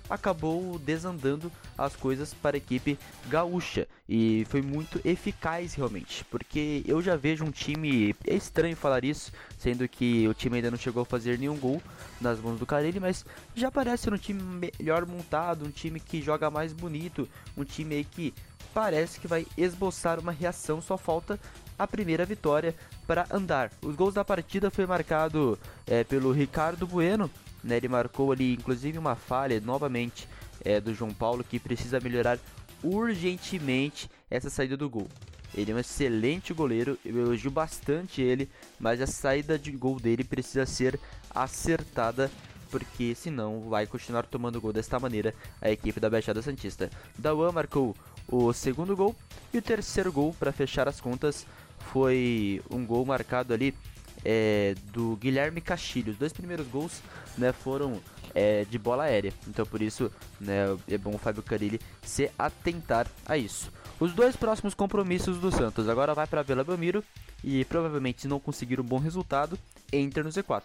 acabou 0.08 0.78
desandando 0.78 1.50
as 1.76 1.96
coisas 1.96 2.32
para 2.34 2.56
a 2.56 2.58
equipe 2.58 2.98
gaúcha 3.28 3.86
e 4.08 4.46
foi 4.50 4.60
muito 4.60 5.00
eficaz 5.04 5.74
realmente, 5.74 6.24
porque 6.26 6.82
eu 6.86 7.00
já 7.00 7.16
vejo 7.16 7.44
um 7.44 7.50
time, 7.50 8.14
é 8.26 8.34
estranho 8.34 8.76
falar 8.76 9.04
isso, 9.04 9.32
sendo 9.58 9.88
que 9.88 10.28
o 10.28 10.34
time 10.34 10.56
ainda 10.56 10.70
não 10.70 10.78
chegou 10.78 11.02
a 11.02 11.06
fazer 11.06 11.38
nenhum 11.38 11.56
gol 11.56 11.82
nas 12.20 12.38
mãos 12.38 12.58
do 12.58 12.66
Carelli, 12.66 13.00
mas 13.00 13.24
já 13.54 13.70
parece 13.70 14.10
um 14.10 14.18
time 14.18 14.42
melhor 14.78 15.06
montado, 15.06 15.64
um 15.64 15.70
time 15.70 15.98
que 15.98 16.20
joga 16.20 16.50
mais 16.50 16.72
bonito, 16.72 17.28
um 17.56 17.64
time 17.64 17.96
aí 17.96 18.04
que 18.04 18.34
parece 18.74 19.20
que 19.20 19.28
vai 19.28 19.46
esboçar 19.56 20.18
uma 20.18 20.32
reação, 20.32 20.82
só 20.82 20.98
falta 20.98 21.38
a 21.78 21.86
primeira 21.86 22.24
vitória 22.24 22.74
para 23.06 23.26
andar. 23.30 23.70
Os 23.80 23.94
gols 23.94 24.14
da 24.14 24.24
partida 24.24 24.70
foi 24.70 24.84
marcado 24.84 25.58
é, 25.86 26.02
pelo 26.02 26.32
Ricardo 26.32 26.86
Bueno, 26.86 27.30
né, 27.64 27.78
ele 27.78 27.88
marcou 27.88 28.30
ali 28.30 28.54
inclusive 28.54 28.98
uma 28.98 29.16
falha 29.16 29.60
novamente 29.60 30.28
é, 30.64 30.80
do 30.80 30.94
João 30.94 31.12
Paulo 31.12 31.42
que 31.42 31.58
precisa 31.58 31.98
melhorar 31.98 32.38
urgentemente 32.82 34.10
essa 34.30 34.50
saída 34.50 34.76
do 34.76 34.88
gol. 34.88 35.08
Ele 35.54 35.70
é 35.70 35.74
um 35.74 35.78
excelente 35.78 36.52
goleiro, 36.52 36.98
eu 37.04 37.16
elogio 37.20 37.50
bastante 37.50 38.20
ele, 38.20 38.50
mas 38.78 39.00
a 39.00 39.06
saída 39.06 39.58
de 39.58 39.70
gol 39.70 40.00
dele 40.00 40.24
precisa 40.24 40.66
ser 40.66 40.98
acertada, 41.30 42.30
porque 42.70 43.14
senão 43.14 43.68
vai 43.68 43.86
continuar 43.86 44.26
tomando 44.26 44.60
gol 44.60 44.72
desta 44.72 44.98
maneira 44.98 45.32
a 45.62 45.70
equipe 45.70 46.00
da 46.00 46.10
Baixada 46.10 46.42
Santista. 46.42 46.90
Dawan 47.16 47.52
marcou 47.52 47.94
o 48.28 48.52
segundo 48.52 48.96
gol 48.96 49.14
e 49.52 49.58
o 49.58 49.62
terceiro 49.62 50.12
gol 50.12 50.34
para 50.38 50.52
fechar 50.52 50.88
as 50.88 51.00
contas 51.00 51.46
foi 51.92 52.60
um 52.68 52.84
gol 52.84 53.06
marcado 53.06 53.54
ali 53.54 53.74
é, 54.24 54.74
do 54.92 55.16
Guilherme 55.16 55.60
Castilho. 55.60 56.12
Os 56.12 56.18
dois 56.18 56.32
primeiros 56.32 56.66
gols 56.68 57.02
né, 57.36 57.52
foram 57.52 58.00
é, 58.34 58.64
de 58.64 58.78
bola 58.78 59.04
aérea. 59.04 59.32
Então 59.46 59.66
por 59.66 59.82
isso 59.82 60.10
né, 60.40 60.76
é 60.88 60.98
bom 60.98 61.14
o 61.14 61.18
Fábio 61.18 61.42
Carilli 61.42 61.80
se 62.02 62.30
atentar 62.38 63.06
a 63.26 63.36
isso. 63.36 63.70
Os 64.00 64.12
dois 64.12 64.34
próximos 64.34 64.74
compromissos 64.74 65.38
do 65.38 65.52
Santos 65.52 65.88
agora 65.88 66.14
vai 66.14 66.26
para 66.26 66.42
Vila 66.42 66.64
Belmiro 66.64 67.04
e 67.42 67.64
provavelmente 67.66 68.22
se 68.22 68.28
não 68.28 68.40
conseguir 68.40 68.80
um 68.80 68.84
bom 68.84 68.98
resultado, 68.98 69.58
entra 69.92 70.22
no 70.22 70.30
Z4. 70.30 70.62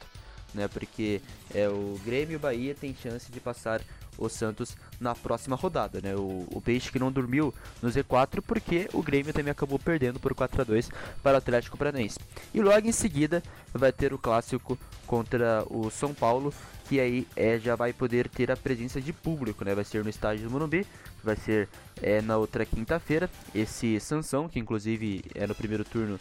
Né, 0.52 0.68
porque 0.68 1.22
é, 1.54 1.70
o 1.70 2.00
Grêmio 2.04 2.34
e 2.34 2.36
o 2.38 2.40
Bahia 2.40 2.74
tem 2.74 2.96
chance 2.96 3.32
de 3.32 3.40
passar 3.40 3.82
o 4.20 4.30
Santos 4.30 4.76
na 5.00 5.16
próxima 5.16 5.56
rodada, 5.56 6.00
né? 6.02 6.16
O, 6.16 6.46
o 6.52 6.62
Peixe 6.62 6.92
que 6.92 7.00
não 7.00 7.12
dormiu 7.12 7.54
no 7.82 7.90
Z4 7.90 8.42
porque 8.46 8.90
o 8.94 9.02
Grêmio 9.02 9.34
também 9.34 9.52
acabou 9.52 9.80
perdendo 9.80 10.20
por 10.20 10.34
4 10.34 10.62
a 10.62 10.64
2 10.64 10.90
para 11.24 11.36
o 11.36 11.38
Atlético 11.38 11.78
Paranaense. 11.78 12.20
E 12.54 12.62
logo 12.62 12.88
em 12.88 12.92
seguida 12.92 13.42
vai 13.74 13.92
ter 13.92 14.14
o 14.14 14.18
clássico 14.18 14.78
contra 15.08 15.64
o 15.70 15.90
São 15.90 16.14
Paulo, 16.14 16.54
que 16.88 17.00
aí 17.00 17.28
é, 17.36 17.58
já 17.58 17.76
vai 17.76 17.94
poder 17.94 18.28
ter 18.28 18.52
a 18.52 18.58
presença 18.58 19.00
de 19.00 19.14
público, 19.14 19.64
né? 19.64 19.74
Vai 19.74 19.86
ser 19.86 20.04
no 20.04 20.10
estádio 20.10 20.44
do 20.44 20.52
Morumbi, 20.52 20.86
vai 21.24 21.36
ser 21.36 21.70
é, 22.02 22.22
na 22.22 22.38
outra 22.38 22.66
quinta-feira. 22.66 23.30
Esse 23.56 24.00
Sansão, 24.00 24.50
que 24.50 24.60
inclusive 24.60 25.24
é 25.34 25.48
no 25.48 25.56
primeiro 25.56 25.84
turno 25.84 26.20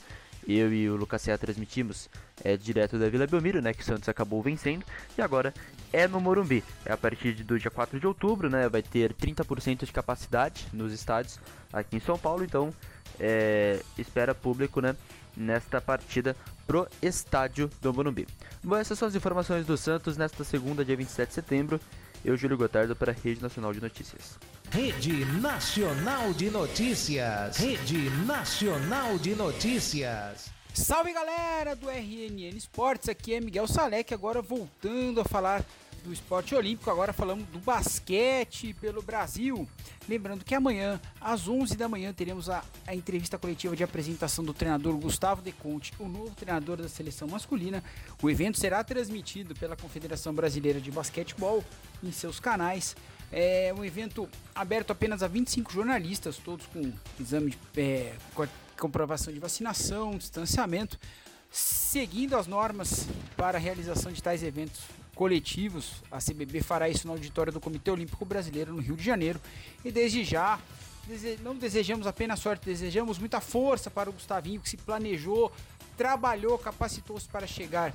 eu 0.49 0.73
e 0.73 0.89
o 0.89 0.97
Lucas 0.97 1.21
Serra 1.21 1.37
transmitimos 1.37 2.09
é, 2.43 2.57
direto 2.57 2.99
da 2.99 3.09
Vila 3.09 3.27
Belmiro, 3.27 3.61
né, 3.61 3.75
que 3.75 3.83
o 3.83 3.85
Santos 3.85 4.09
acabou 4.09 4.43
vencendo, 4.43 4.85
e 5.17 5.21
agora 5.21 5.53
é 5.93 6.07
no 6.07 6.21
Morumbi. 6.21 6.63
É 6.85 6.93
a 6.93 6.97
partir 6.97 7.33
do 7.45 7.59
dia 7.59 7.71
4 7.71 7.99
de 7.99 8.07
outubro, 8.07 8.49
né, 8.49 8.69
vai 8.69 8.83
ter 8.83 9.13
30% 9.13 9.85
de 9.85 9.93
capacidade 9.93 10.67
nos 10.73 10.93
estádios 10.93 11.39
aqui 11.73 11.97
em 11.97 12.01
São 12.01 12.19
Paulo, 12.19 12.45
então 12.45 12.73
é, 13.19 13.81
espera 13.97 14.35
público, 14.35 14.81
né, 14.81 14.95
nesta 15.37 15.81
partida 15.81 16.37
pro 16.67 16.87
estádio 17.01 17.71
do 17.81 17.93
Morumbi. 17.93 18.27
Bom, 18.63 18.77
essas 18.77 18.99
são 18.99 19.09
as 19.09 19.15
informações 19.15 19.65
do 19.65 19.77
Santos 19.77 20.17
nesta 20.17 20.45
segunda, 20.45 20.85
dia 20.85 20.97
27 20.97 21.29
de 21.29 21.35
setembro. 21.35 21.81
Eu, 22.25 22.37
Júlio 22.37 22.57
Gotardo, 22.57 22.97
para 22.97 23.13
a 23.13 23.15
Rede 23.15 23.41
Nacional 23.41 23.73
de 23.73 23.81
Notícias. 23.81 24.39
Rede 24.71 25.25
Nacional 25.41 26.33
de 26.35 26.51
Notícias. 26.51 27.57
Rede 27.57 28.11
Nacional 28.27 29.19
de 29.19 29.35
Notícias. 29.35 30.58
Salve 30.75 31.13
galera 31.13 31.75
do 31.75 31.91
RNN 31.91 32.57
Esportes, 32.57 33.09
aqui 33.09 33.35
é 33.35 33.41
Miguel 33.41 33.67
Salek, 33.67 34.15
agora 34.15 34.41
voltando 34.41 35.21
a 35.21 35.25
falar 35.25 35.65
do 36.05 36.13
esporte 36.13 36.55
olímpico, 36.55 36.91
agora 36.91 37.13
falamos 37.13 37.47
do 37.49 37.59
basquete 37.59 38.73
pelo 38.75 39.03
Brasil. 39.03 39.69
Lembrando 40.09 40.45
que 40.45 40.55
amanhã, 40.55 41.01
às 41.21 41.49
11 41.49 41.77
da 41.77 41.89
manhã, 41.89 42.13
teremos 42.13 42.49
a, 42.49 42.65
a 42.87 42.95
entrevista 42.95 43.37
coletiva 43.37 43.75
de 43.75 43.83
apresentação 43.83 44.45
do 44.45 44.55
treinador 44.55 44.97
Gustavo 44.97 45.43
De 45.43 45.53
Conte, 45.53 45.93
o 45.99 46.09
novo 46.09 46.31
treinador 46.31 46.77
da 46.77 46.89
seleção 46.89 47.29
masculina. 47.29 47.83
O 48.23 48.31
evento 48.31 48.59
será 48.59 48.83
transmitido 48.85 49.55
pela 49.55 49.77
Confederação 49.77 50.33
Brasileira 50.33 50.81
de 50.81 50.91
Basquetebol 50.91 51.65
em 52.03 52.13
seus 52.13 52.39
canais. 52.39 52.97
É 53.31 53.75
um 53.77 53.85
evento 53.85 54.29
aberto 54.55 54.93
apenas 54.93 55.23
a 55.23 55.29
25 55.29 55.73
jornalistas, 55.73 56.39
todos 56.39 56.65
com 56.67 56.91
exame 57.21 57.51
de 57.51 57.59
é, 57.77 58.15
comprovação 58.79 59.33
de 59.33 59.39
vacinação, 59.39 60.17
distanciamento, 60.17 60.99
seguindo 61.51 62.37
as 62.37 62.47
normas 62.47 63.07
para 63.37 63.59
a 63.59 63.61
realização 63.61 64.13
de 64.13 64.23
tais 64.23 64.43
eventos 64.43 64.81
coletivos. 65.15 66.03
A 66.11 66.19
CBB 66.19 66.63
fará 66.63 66.89
isso 66.89 67.07
no 67.07 67.13
auditório 67.13 67.53
do 67.53 67.61
Comitê 67.61 67.91
Olímpico 67.91 68.25
Brasileiro 68.25 68.73
no 68.73 68.81
Rio 68.81 68.97
de 68.97 69.05
Janeiro. 69.05 69.41
E 69.85 69.91
desde 69.91 70.25
já, 70.25 70.59
não 71.43 71.57
desejamos 71.57 72.07
apenas 72.07 72.39
sorte, 72.39 72.65
desejamos 72.65 73.19
muita 73.19 73.41
força 73.41 73.91
para 73.91 74.09
o 74.09 74.13
Gustavinho 74.13 74.61
que 74.61 74.69
se 74.69 74.77
planejou, 74.77 75.51
trabalhou, 75.97 76.57
capacitou-se 76.59 77.29
para 77.29 77.47
chegar 77.47 77.93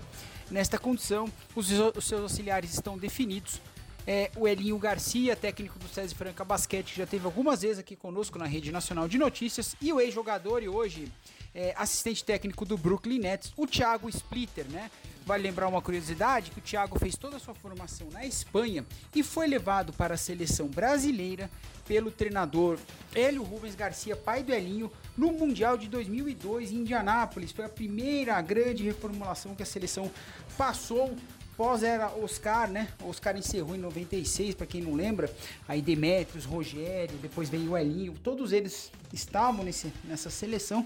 nesta 0.51 0.77
condição. 0.77 1.29
Os, 1.55 1.69
os 1.71 2.05
seus 2.05 2.21
auxiliares 2.21 2.73
estão 2.73 2.97
definidos 2.97 3.61
É, 4.05 4.29
o 4.35 4.47
Elinho 4.47 4.77
Garcia, 4.77 5.35
técnico 5.35 5.79
do 5.79 5.87
César 5.87 6.13
Franca 6.15 6.43
Basquete, 6.43 6.91
que 6.91 6.97
já 6.97 7.05
teve 7.05 7.25
algumas 7.25 7.61
vezes 7.61 7.79
aqui 7.79 7.95
conosco 7.95 8.37
na 8.37 8.45
Rede 8.45 8.71
Nacional 8.71 9.07
de 9.07 9.17
Notícias. 9.17 9.75
E 9.81 9.93
o 9.93 9.99
ex-jogador 9.99 10.61
e 10.61 10.67
hoje 10.67 11.09
é, 11.55 11.73
assistente 11.77 12.23
técnico 12.23 12.65
do 12.65 12.77
Brooklyn 12.77 13.19
Nets, 13.19 13.53
o 13.55 13.67
Thiago 13.67 14.09
Splitter, 14.09 14.65
né? 14.69 14.89
Vale 15.25 15.43
lembrar 15.43 15.69
uma 15.69 15.81
curiosidade 15.81 16.51
que 16.51 16.59
o 16.59 16.61
Thiago 16.61 16.99
fez 16.99 17.15
toda 17.15 17.37
a 17.37 17.39
sua 17.39 17.53
formação 17.53 18.09
na 18.11 18.25
Espanha 18.25 18.85
e 19.15 19.23
foi 19.23 19.47
levado 19.47 19.93
para 19.93 20.15
a 20.15 20.17
seleção 20.17 20.67
brasileira 20.67 21.49
pelo 21.87 22.11
treinador 22.11 22.77
Hélio 23.15 23.43
Rubens 23.43 23.75
Garcia, 23.75 24.17
pai 24.17 24.43
do 24.43 24.53
Elinho, 24.53 24.91
no 25.15 25.31
Mundial 25.31 25.77
de 25.77 25.87
2002 25.87 26.71
em 26.71 26.77
Indianápolis. 26.77 27.53
Foi 27.53 27.63
a 27.63 27.69
primeira 27.69 28.41
grande 28.41 28.83
reformulação 28.83 29.55
que 29.55 29.63
a 29.63 29.65
seleção 29.65 30.11
passou 30.57 31.15
pós 31.55 31.83
era 31.83 32.11
Oscar, 32.15 32.69
né? 32.69 32.87
Oscar 33.03 33.37
encerrou 33.37 33.75
em 33.75 33.79
96, 33.79 34.55
para 34.55 34.65
quem 34.65 34.81
não 34.81 34.93
lembra. 34.93 35.33
Aí 35.67 35.81
Demetrios, 35.81 36.45
Rogério, 36.45 37.17
depois 37.17 37.49
veio 37.49 37.71
o 37.71 37.77
Elinho, 37.77 38.13
todos 38.23 38.51
eles 38.51 38.91
estavam 39.11 39.63
nesse, 39.63 39.91
nessa 40.03 40.29
seleção. 40.29 40.85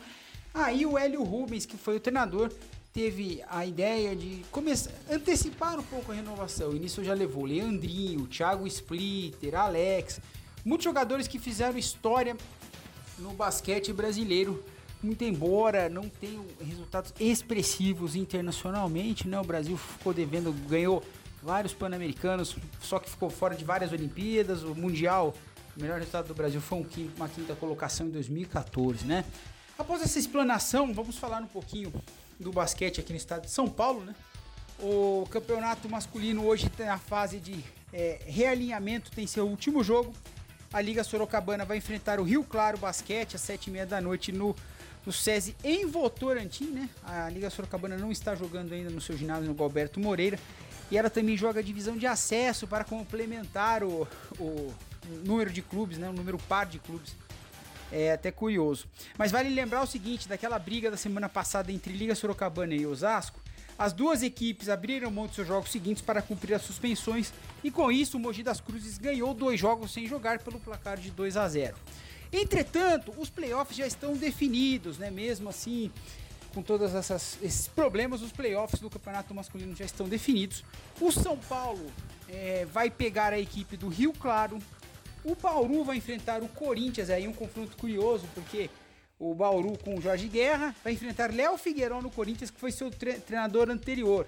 Aí 0.53 0.85
o 0.85 0.97
Hélio 0.97 1.23
Rubens, 1.23 1.65
que 1.65 1.77
foi 1.77 1.97
o 1.97 1.99
treinador, 1.99 2.51
teve 2.93 3.43
a 3.47 3.65
ideia 3.65 4.15
de 4.15 4.43
começar 4.51 4.91
antecipar 5.09 5.79
um 5.79 5.83
pouco 5.83 6.11
a 6.11 6.15
renovação. 6.15 6.75
E 6.75 6.79
nisso 6.79 7.03
já 7.03 7.13
levou 7.13 7.45
Leandrinho, 7.45 8.25
Thiago 8.25 8.65
Splitter, 8.65 9.55
Alex, 9.55 10.19
muitos 10.65 10.83
jogadores 10.83 11.27
que 11.27 11.37
fizeram 11.37 11.77
história 11.77 12.35
no 13.19 13.33
basquete 13.33 13.93
brasileiro. 13.93 14.63
Muito 15.01 15.23
embora 15.23 15.89
não 15.89 16.09
tenham 16.09 16.45
resultados 16.59 17.13
expressivos 17.19 18.15
internacionalmente, 18.15 19.27
né? 19.27 19.39
O 19.39 19.43
Brasil 19.43 19.77
ficou 19.77 20.13
devendo, 20.13 20.51
ganhou 20.67 21.03
vários 21.41 21.73
pan-americanos, 21.73 22.55
só 22.81 22.97
que 22.99 23.09
ficou 23.09 23.29
fora 23.29 23.55
de 23.55 23.63
várias 23.63 23.91
Olimpíadas. 23.91 24.63
O 24.63 24.73
Mundial, 24.73 25.35
o 25.75 25.81
melhor 25.81 25.99
resultado 25.99 26.27
do 26.27 26.33
Brasil 26.33 26.59
foi 26.59 26.85
uma 27.15 27.29
quinta 27.29 27.55
colocação 27.55 28.07
em 28.07 28.09
2014, 28.11 29.05
né? 29.05 29.23
Após 29.77 30.01
essa 30.01 30.17
explanação, 30.17 30.91
vamos 30.91 31.17
falar 31.17 31.41
um 31.41 31.47
pouquinho 31.47 31.93
do 32.39 32.51
basquete 32.51 32.99
aqui 32.99 33.11
no 33.13 33.17
estado 33.17 33.43
de 33.43 33.51
São 33.51 33.67
Paulo, 33.67 34.03
né? 34.03 34.15
O 34.79 35.27
campeonato 35.29 35.87
masculino 35.87 36.45
hoje 36.45 36.69
tem 36.69 36.87
a 36.87 36.97
fase 36.97 37.39
de 37.39 37.63
é, 37.93 38.19
realinhamento, 38.25 39.11
tem 39.11 39.27
seu 39.27 39.47
último 39.47 39.83
jogo. 39.83 40.13
A 40.73 40.81
Liga 40.81 41.03
Sorocabana 41.03 41.63
vai 41.63 41.77
enfrentar 41.77 42.19
o 42.19 42.23
Rio 42.23 42.43
Claro 42.43 42.77
Basquete 42.77 43.35
às 43.35 43.41
sete 43.41 43.67
e 43.67 43.71
meia 43.71 43.85
da 43.85 44.01
noite 44.01 44.31
no, 44.31 44.55
no 45.07 45.13
SESI 45.13 45.55
em 45.63 45.85
Votorantim, 45.85 46.65
né? 46.65 46.89
A 47.01 47.29
Liga 47.29 47.49
Sorocabana 47.49 47.95
não 47.95 48.11
está 48.11 48.35
jogando 48.35 48.73
ainda 48.73 48.89
no 48.89 48.99
seu 48.99 49.15
ginásio 49.17 49.47
no 49.47 49.53
Galberto 49.53 50.01
Moreira. 50.01 50.37
E 50.91 50.97
ela 50.97 51.09
também 51.09 51.37
joga 51.37 51.61
a 51.61 51.63
divisão 51.63 51.95
de 51.97 52.05
acesso 52.05 52.67
para 52.67 52.83
complementar 52.83 53.85
o, 53.85 54.05
o 54.37 54.73
número 55.23 55.49
de 55.49 55.61
clubes, 55.61 55.97
né? 55.97 56.09
O 56.09 56.13
número 56.13 56.37
par 56.37 56.65
de 56.65 56.77
clubes 56.79 57.15
é 57.89 58.11
até 58.11 58.31
curioso. 58.31 58.85
Mas 59.17 59.31
vale 59.31 59.49
lembrar 59.49 59.81
o 59.81 59.87
seguinte: 59.87 60.27
daquela 60.27 60.59
briga 60.59 60.91
da 60.91 60.97
semana 60.97 61.29
passada 61.29 61.71
entre 61.71 61.93
Liga 61.93 62.13
Sorocabana 62.13 62.75
e 62.75 62.85
Osasco, 62.85 63.39
as 63.79 63.93
duas 63.93 64.21
equipes 64.21 64.67
abriram 64.67 65.09
mão 65.09 65.25
de 65.25 65.35
seus 65.35 65.47
jogos 65.47 65.71
seguintes 65.71 66.01
para 66.01 66.21
cumprir 66.21 66.53
as 66.53 66.63
suspensões 66.63 67.31
e 67.63 67.71
com 67.71 67.89
isso 67.89 68.17
o 68.17 68.19
Mogi 68.19 68.43
das 68.43 68.59
Cruzes 68.59 68.97
ganhou 68.97 69.33
dois 69.33 69.57
jogos 69.57 69.93
sem 69.93 70.05
jogar 70.05 70.39
pelo 70.39 70.59
placar 70.59 70.97
de 70.97 71.11
2 71.11 71.37
a 71.37 71.47
0. 71.47 71.77
Entretanto, 72.31 73.13
os 73.17 73.29
playoffs 73.29 73.77
já 73.77 73.87
estão 73.87 74.13
definidos, 74.13 74.97
né? 74.97 75.09
Mesmo 75.09 75.49
assim, 75.49 75.91
com 76.53 76.61
todos 76.61 76.93
esses 77.11 77.67
problemas, 77.67 78.21
os 78.21 78.31
playoffs 78.31 78.79
do 78.79 78.89
campeonato 78.89 79.33
masculino 79.33 79.75
já 79.75 79.85
estão 79.85 80.07
definidos. 80.07 80.63
O 80.99 81.11
São 81.11 81.37
Paulo 81.37 81.85
é, 82.27 82.65
vai 82.65 82.89
pegar 82.89 83.33
a 83.33 83.39
equipe 83.39 83.77
do 83.77 83.87
Rio 83.87 84.13
Claro 84.13 84.59
o 85.27 85.35
Bauru 85.35 85.83
vai 85.83 85.97
enfrentar 85.97 86.41
o 86.41 86.47
Corinthians, 86.47 87.09
aí 87.09 87.27
um 87.27 87.33
confronto 87.33 87.75
curioso, 87.75 88.25
porque 88.33 88.69
o 89.19 89.35
Bauru 89.35 89.77
com 89.77 89.95
o 89.95 90.01
Jorge 90.01 90.27
Guerra 90.27 90.73
vai 90.81 90.93
enfrentar 90.93 91.33
Léo 91.33 91.57
Figueiró 91.57 92.01
no 92.01 92.09
Corinthians, 92.09 92.49
que 92.49 92.57
foi 92.57 92.71
seu 92.71 92.89
tre 92.89 93.15
treinador 93.15 93.69
anterior. 93.69 94.25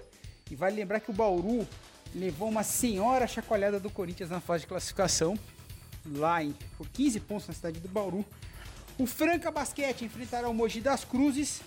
E 0.50 0.54
vale 0.54 0.76
lembrar 0.76 1.00
que 1.00 1.10
o 1.10 1.14
Bauru 1.14 1.66
levou 2.14 2.50
uma 2.50 2.62
senhora 2.62 3.26
chacoalhada 3.26 3.80
do 3.80 3.88
Corinthians 3.88 4.28
na 4.28 4.40
fase 4.40 4.64
de 4.64 4.66
classificação, 4.66 5.38
lá 6.06 6.42
em, 6.42 6.54
por 6.76 6.88
15 6.88 7.20
pontos 7.20 7.48
na 7.48 7.54
cidade 7.54 7.80
do 7.80 7.88
Bauru. 7.88 8.24
O 8.98 9.06
Franca 9.06 9.50
Basquete 9.50 10.04
enfrentará 10.04 10.48
o 10.48 10.54
Mogi 10.54 10.80
das 10.80 11.04
Cruzes. 11.04 11.60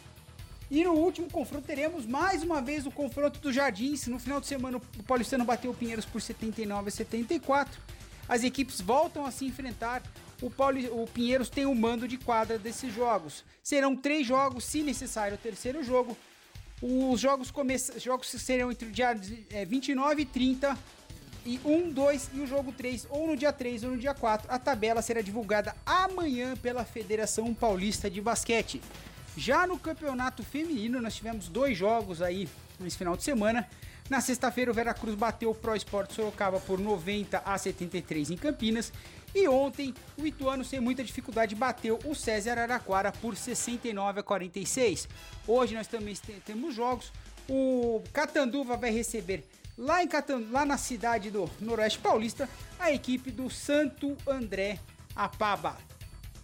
E 0.72 0.84
no 0.84 0.94
último 0.94 1.30
confronto 1.30 1.66
teremos 1.68 2.06
mais 2.06 2.42
uma 2.42 2.62
vez 2.62 2.86
o 2.86 2.92
confronto 2.92 3.40
dos 3.40 3.54
Jardins. 3.54 4.08
No 4.08 4.20
final 4.20 4.40
de 4.40 4.48
semana 4.48 4.78
o 4.78 5.04
Paulistano 5.04 5.46
bateu 5.46 5.72
o 5.72 5.74
Pinheiros 5.74 6.06
por 6.06 6.22
79 6.22 6.88
a 6.88 6.92
74 6.92 7.82
as 8.28 8.44
equipes 8.44 8.80
voltam 8.82 9.26
a 9.26 9.32
se 9.32 9.46
enfrentar. 9.46 10.02
O, 10.42 10.50
Paulo, 10.50 10.80
o 11.02 11.08
Pinheiros 11.08 11.50
tem 11.50 11.66
o 11.66 11.76
mando 11.76 12.08
de 12.08 12.18
quadra 12.18 12.58
desses 12.58 12.94
jogos. 12.94 13.44
Serão 13.62 13.96
três 13.96 14.28
jogos, 14.28 14.66
se 14.66 14.82
necessário, 14.82 15.36
o 15.36 15.38
terceiro 15.38 15.84
jogo. 15.84 16.18
Os 16.82 17.20
jogos, 17.20 17.50
começam, 17.50 17.98
jogos 17.98 18.28
serão 18.28 18.70
entre 18.72 18.90
o 18.90 18.92
dia 18.92 19.18
é, 19.52 19.64
29 19.64 20.22
e 20.22 20.26
30 20.26 20.78
e 21.46 21.60
1, 21.64 21.92
2 21.92 22.30
e 22.34 22.40
o 22.40 22.48
jogo 22.48 22.72
3, 22.72 23.08
ou 23.10 23.28
no 23.28 23.36
dia 23.36 23.52
3 23.52 23.84
ou 23.84 23.92
no 23.92 23.98
dia 23.98 24.14
4. 24.14 24.48
A 24.52 24.60
tabela 24.60 25.02
será 25.02 25.22
divulgada 25.22 25.76
amanhã 25.86 26.56
pela 26.58 26.86
Federação 26.86 27.54
Paulista 27.54 28.10
de 28.10 28.22
Basquete. 28.22 28.82
Já 29.36 29.66
no 29.66 29.80
campeonato 29.80 30.44
feminino, 30.44 31.02
nós 31.02 31.16
tivemos 31.16 31.48
dois 31.48 31.78
jogos 31.78 32.22
aí 32.22 32.48
nesse 32.80 32.98
final 32.98 33.18
de 33.18 33.24
semana. 33.24 33.68
Na 34.10 34.22
sexta-feira, 34.22 34.70
o 34.70 34.74
Veracruz 34.74 35.16
bateu 35.16 35.50
o 35.50 35.56
Pro 35.56 35.76
Esporte 35.76 36.14
Sorocaba 36.14 36.60
por 36.60 36.80
90 36.80 37.42
a 37.46 37.58
73 37.58 38.32
em 38.32 38.38
Campinas. 38.38 38.92
E 39.34 39.48
ontem, 39.48 39.94
o 40.18 40.28
Ituano, 40.28 40.64
sem 40.64 40.80
muita 40.80 41.04
dificuldade, 41.04 41.56
bateu 41.56 41.98
o 42.06 42.14
César 42.14 42.52
Araraquara 42.52 43.12
por 43.12 43.36
69 43.36 44.20
a 44.20 44.24
46. 44.24 45.08
Hoje 45.48 45.74
nós 45.74 45.88
também 45.88 46.16
temos 46.46 46.76
jogos. 46.76 47.12
O 47.50 48.04
Catanduva 48.14 48.78
vai 48.78 48.92
receber 48.92 49.44
lá, 49.78 50.04
em 50.04 50.08
Catandu, 50.08 50.52
lá 50.52 50.66
na 50.66 50.78
cidade 50.78 51.32
do 51.32 51.50
Noroeste 51.60 52.00
Paulista 52.00 52.50
a 52.80 52.92
equipe 52.92 53.32
do 53.32 53.50
Santo 53.50 54.18
André 54.28 54.80
Apaba. 55.16 55.78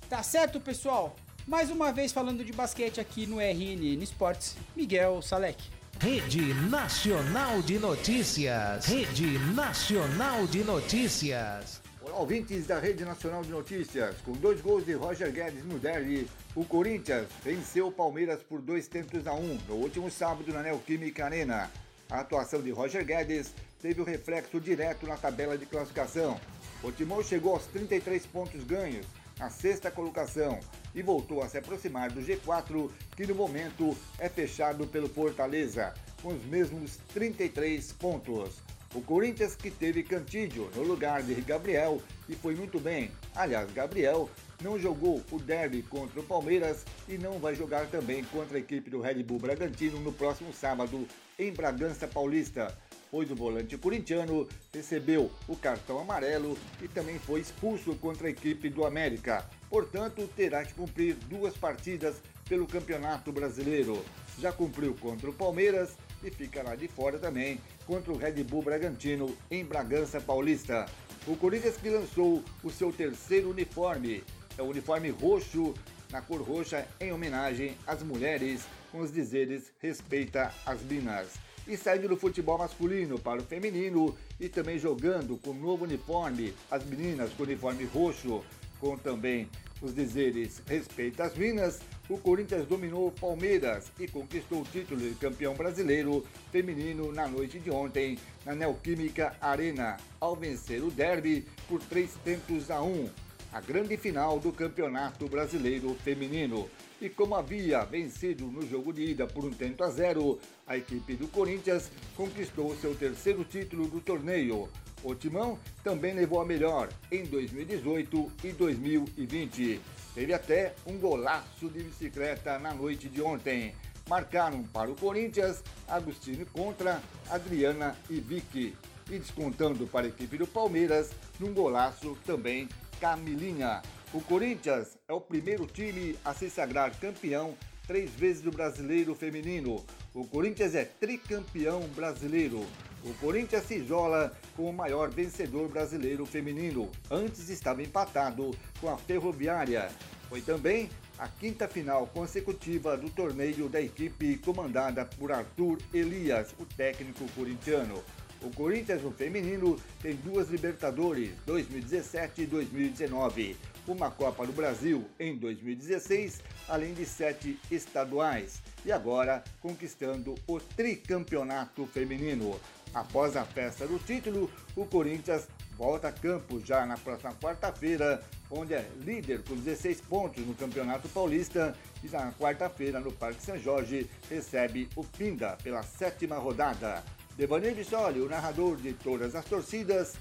Tá 0.09 0.23
certo, 0.23 0.59
pessoal? 0.59 1.15
Mais 1.47 1.69
uma 1.69 1.91
vez 1.91 2.11
falando 2.11 2.43
de 2.43 2.53
basquete 2.53 2.99
aqui 3.01 3.25
no 3.25 3.39
RNN 3.39 4.01
Esportes, 4.03 4.55
Miguel 4.75 5.21
Salek. 5.21 5.63
Rede 5.99 6.53
Nacional 6.69 7.61
de 7.61 7.77
Notícias. 7.77 8.85
Rede 8.85 9.37
Nacional 9.53 10.47
de 10.47 10.63
Notícias. 10.63 11.81
Olá, 12.01 12.17
ouvintes 12.17 12.67
da 12.67 12.79
Rede 12.79 13.03
Nacional 13.03 13.43
de 13.43 13.49
Notícias. 13.49 14.15
Com 14.21 14.31
dois 14.31 14.61
gols 14.61 14.85
de 14.85 14.93
Roger 14.93 15.31
Guedes 15.31 15.65
no 15.65 15.77
derby, 15.77 16.25
o 16.55 16.63
Corinthians 16.63 17.27
venceu 17.43 17.87
o 17.87 17.91
Palmeiras 17.91 18.41
por 18.41 18.61
dois 18.61 18.87
tentos 18.87 19.27
a 19.27 19.33
um 19.33 19.57
no 19.67 19.75
último 19.75 20.09
sábado 20.09 20.53
na 20.53 20.63
Neoquímica 20.63 21.25
Arena. 21.25 21.69
A 22.09 22.21
atuação 22.21 22.59
de 22.61 22.71
Roger 22.71 23.05
Guedes 23.05 23.53
teve 23.79 24.01
o 24.01 24.03
um 24.03 24.07
reflexo 24.07 24.59
direto 24.59 25.05
na 25.05 25.15
tabela 25.15 25.55
de 25.55 25.67
classificação. 25.67 26.39
O 26.81 26.91
Timão 26.91 27.21
chegou 27.21 27.53
aos 27.53 27.67
33 27.67 28.25
pontos 28.25 28.63
ganhos, 28.63 29.05
na 29.37 29.51
sexta 29.51 29.91
colocação, 29.91 30.59
e 30.95 31.03
voltou 31.03 31.43
a 31.43 31.47
se 31.47 31.59
aproximar 31.59 32.11
do 32.11 32.19
G4, 32.19 32.89
que 33.15 33.27
no 33.27 33.35
momento 33.35 33.95
é 34.17 34.27
fechado 34.27 34.87
pelo 34.87 35.07
Fortaleza, 35.07 35.93
com 36.23 36.29
os 36.29 36.43
mesmos 36.45 36.97
33 37.13 37.91
pontos. 37.93 38.55
O 38.93 39.01
Corinthians 39.01 39.55
que 39.55 39.69
teve 39.69 40.01
Cantídio 40.01 40.69
no 40.75 40.81
lugar 40.81 41.21
de 41.21 41.35
Gabriel 41.41 42.01
e 42.27 42.35
foi 42.35 42.55
muito 42.55 42.79
bem. 42.79 43.11
Aliás, 43.35 43.71
Gabriel 43.71 44.27
não 44.63 44.79
jogou 44.79 45.23
o 45.31 45.39
derby 45.39 45.83
contra 45.83 46.19
o 46.19 46.23
Palmeiras 46.23 46.83
e 47.07 47.17
não 47.17 47.37
vai 47.37 47.53
jogar 47.53 47.85
também 47.87 48.23
contra 48.23 48.57
a 48.57 48.59
equipe 48.59 48.89
do 48.89 48.99
Red 48.99 49.23
Bull 49.23 49.37
Bragantino 49.37 49.99
no 49.99 50.11
próximo 50.11 50.51
sábado 50.51 51.07
em 51.37 51.53
Bragança 51.53 52.07
Paulista, 52.07 52.75
pois 53.11 53.29
o 53.29 53.35
volante 53.35 53.77
corintiano 53.77 54.47
recebeu 54.73 55.31
o 55.47 55.55
cartão 55.55 55.99
amarelo 55.99 56.57
e 56.81 56.87
também 56.87 57.19
foi 57.19 57.41
expulso 57.41 57.95
contra 57.95 58.27
a 58.27 58.31
equipe 58.31 58.69
do 58.69 58.85
América 58.85 59.45
portanto 59.69 60.27
terá 60.35 60.65
que 60.65 60.73
cumprir 60.73 61.15
duas 61.29 61.55
partidas 61.55 62.15
pelo 62.47 62.65
Campeonato 62.65 63.31
Brasileiro. 63.31 64.03
Já 64.39 64.51
cumpriu 64.51 64.95
contra 64.95 65.29
o 65.29 65.33
Palmeiras 65.33 65.95
e 66.23 66.29
ficará 66.29 66.75
de 66.75 66.87
fora 66.87 67.17
também 67.17 67.59
contra 67.85 68.11
o 68.11 68.17
Red 68.17 68.43
Bull 68.43 68.63
Bragantino 68.63 69.35
em 69.49 69.63
Bragança 69.63 70.19
Paulista. 70.19 70.85
O 71.27 71.35
Corinthians 71.35 71.77
que 71.77 71.89
lançou 71.89 72.43
o 72.63 72.69
seu 72.69 72.91
terceiro 72.91 73.49
uniforme, 73.49 74.23
é 74.57 74.61
o 74.61 74.67
uniforme 74.67 75.09
roxo, 75.09 75.73
na 76.11 76.21
cor 76.21 76.41
roxa, 76.41 76.87
em 76.99 77.11
homenagem 77.11 77.77
às 77.85 78.01
mulheres, 78.01 78.63
com 78.91 78.99
os 78.99 79.11
dizeres 79.11 79.71
respeita 79.79 80.51
as 80.65 80.81
minas. 80.81 81.29
E 81.67 81.77
saindo 81.77 82.07
do 82.07 82.17
futebol 82.17 82.57
masculino 82.57 83.19
para 83.19 83.41
o 83.41 83.45
feminino 83.45 84.17
e 84.39 84.49
também 84.49 84.79
jogando 84.79 85.37
com 85.37 85.51
o 85.51 85.53
novo 85.53 85.83
uniforme, 85.83 86.53
as 86.71 86.83
meninas 86.83 87.31
com 87.33 87.43
uniforme 87.43 87.85
roxo, 87.85 88.43
com 88.79 88.97
também 88.97 89.47
os 89.81 89.93
dizeres 89.93 90.61
respeita 90.67 91.25
as 91.25 91.35
minas, 91.35 91.79
o 92.09 92.17
Corinthians 92.17 92.65
dominou 92.65 93.07
o 93.07 93.11
Palmeiras 93.11 93.91
e 93.99 94.07
conquistou 94.07 94.61
o 94.61 94.65
título 94.65 94.99
de 94.99 95.13
campeão 95.15 95.53
brasileiro 95.53 96.25
feminino 96.51 97.11
na 97.11 97.27
noite 97.27 97.59
de 97.59 97.69
ontem 97.69 98.17
na 98.43 98.55
Neoquímica 98.55 99.37
Arena, 99.39 99.97
ao 100.19 100.35
vencer 100.35 100.83
o 100.83 100.89
derby 100.89 101.45
por 101.67 101.79
três 101.81 102.15
tentos 102.23 102.71
a 102.71 102.81
um, 102.81 103.07
a 103.53 103.61
grande 103.61 103.95
final 103.95 104.39
do 104.39 104.51
Campeonato 104.51 105.27
Brasileiro 105.27 105.93
Feminino. 106.03 106.67
E 106.99 107.07
como 107.09 107.35
havia 107.35 107.85
vencido 107.85 108.45
no 108.47 108.67
jogo 108.67 108.91
de 108.91 109.03
ida 109.03 109.27
por 109.27 109.45
um 109.45 109.51
tento 109.51 109.83
a 109.83 109.89
zero, 109.89 110.39
a 110.67 110.75
equipe 110.75 111.15
do 111.15 111.27
Corinthians 111.27 111.89
conquistou 112.17 112.75
seu 112.75 112.93
terceiro 112.95 113.45
título 113.45 113.87
do 113.87 114.01
torneio. 114.01 114.67
O 115.01 115.15
Timão 115.15 115.57
também 115.81 116.13
levou 116.13 116.41
a 116.41 116.45
melhor 116.45 116.89
em 117.09 117.23
2018 117.23 118.31
e 118.43 118.51
2020. 118.51 119.79
Teve 120.13 120.33
até 120.33 120.73
um 120.85 120.97
golaço 120.97 121.69
de 121.69 121.83
bicicleta 121.83 122.57
na 122.57 122.73
noite 122.73 123.07
de 123.07 123.21
ontem. 123.21 123.75
Marcaram 124.07 124.63
para 124.63 124.89
o 124.89 124.95
Corinthians 124.95 125.63
Agostinho 125.87 126.45
contra 126.47 127.01
Adriana 127.29 127.95
e 128.09 128.19
Vicky. 128.19 128.75
E 129.09 129.17
descontando 129.17 129.87
para 129.87 130.05
a 130.05 130.09
equipe 130.09 130.37
do 130.37 130.45
Palmeiras, 130.45 131.11
num 131.39 131.53
golaço 131.53 132.17
também 132.25 132.67
Camilinha. 132.99 133.81
O 134.13 134.21
Corinthians 134.21 134.97
é 135.07 135.13
o 135.13 135.21
primeiro 135.21 135.65
time 135.65 136.17
a 136.25 136.33
se 136.33 136.49
sagrar 136.49 136.91
campeão 136.99 137.55
três 137.87 138.11
vezes 138.11 138.41
do 138.41 138.51
brasileiro 138.51 139.15
feminino. 139.15 139.83
O 140.13 140.25
Corinthians 140.25 140.75
é 140.75 140.85
tricampeão 140.85 141.81
brasileiro. 141.95 142.65
O 143.03 143.13
Corinthians 143.15 143.63
se 143.63 143.75
isola 143.75 144.31
como 144.55 144.69
o 144.69 144.73
maior 144.73 145.09
vencedor 145.09 145.69
brasileiro 145.69 146.25
feminino. 146.25 146.91
Antes 147.09 147.49
estava 147.49 147.81
empatado 147.81 148.51
com 148.81 148.89
a 148.89 148.97
Ferroviária. 148.97 149.89
Foi 150.27 150.41
também 150.41 150.89
a 151.17 151.27
quinta 151.27 151.67
final 151.67 152.07
consecutiva 152.07 152.97
do 152.97 153.09
torneio 153.09 153.69
da 153.69 153.81
equipe 153.81 154.37
comandada 154.37 155.05
por 155.05 155.31
Arthur 155.31 155.79
Elias, 155.93 156.53
o 156.59 156.65
técnico 156.65 157.25
corintiano. 157.35 158.03
O 158.41 158.49
Corinthians 158.51 159.01
no 159.01 159.11
feminino 159.11 159.77
tem 160.01 160.15
duas 160.15 160.49
Libertadores, 160.49 161.31
2017 161.45 162.43
e 162.43 162.45
2019, 162.45 163.57
uma 163.85 164.09
Copa 164.11 164.45
do 164.45 164.53
Brasil 164.53 165.05
em 165.19 165.35
2016, 165.35 166.41
além 166.67 166.93
de 166.93 167.05
sete 167.05 167.59
estaduais, 167.69 168.61
e 168.85 168.91
agora 168.91 169.43
conquistando 169.61 170.35
o 170.47 170.59
tricampeonato 170.59 171.85
feminino. 171.87 172.57
Após 172.93 173.35
a 173.37 173.45
festa 173.45 173.85
do 173.85 173.99
título, 173.99 174.49
o 174.75 174.85
Corinthians 174.85 175.47
volta 175.77 176.09
a 176.09 176.11
campo 176.11 176.59
já 176.59 176.85
na 176.85 176.97
próxima 176.97 177.33
quarta-feira, 177.35 178.21
onde 178.49 178.73
é 178.73 178.85
líder 178.99 179.43
com 179.43 179.55
16 179.55 180.01
pontos 180.01 180.45
no 180.45 180.55
Campeonato 180.55 181.07
Paulista 181.09 181.75
e 182.03 182.07
na 182.09 182.31
quarta-feira 182.33 182.99
no 182.99 183.11
Parque 183.11 183.43
São 183.43 183.57
Jorge 183.57 184.09
recebe 184.29 184.89
o 184.95 185.03
Pinda 185.03 185.55
pela 185.63 185.83
sétima 185.83 186.37
rodada. 186.37 187.03
Devanir 187.37 187.75
Bissoli, 187.75 188.19
o 188.19 188.27
narrador 188.27 188.75
de 188.75 188.91
todas 188.91 189.35
as 189.35 189.45
torcidas 189.45 190.15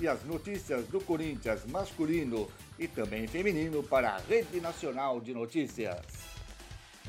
e 0.00 0.08
as 0.08 0.24
notícias 0.24 0.86
do 0.88 1.00
Corinthians 1.00 1.64
masculino 1.66 2.48
e 2.78 2.88
também 2.88 3.26
feminino 3.26 3.82
para 3.82 4.10
a 4.10 4.18
Rede 4.18 4.60
Nacional 4.60 5.20
de 5.20 5.32
Notícias. 5.32 6.35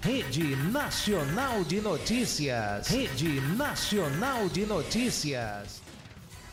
Rede 0.02 0.56
Nacional 0.72 1.64
de 1.64 1.82
Notícias. 1.82 2.88
Rede 2.88 3.42
Nacional 3.58 4.48
de 4.48 4.66
Notícias. 4.66 5.82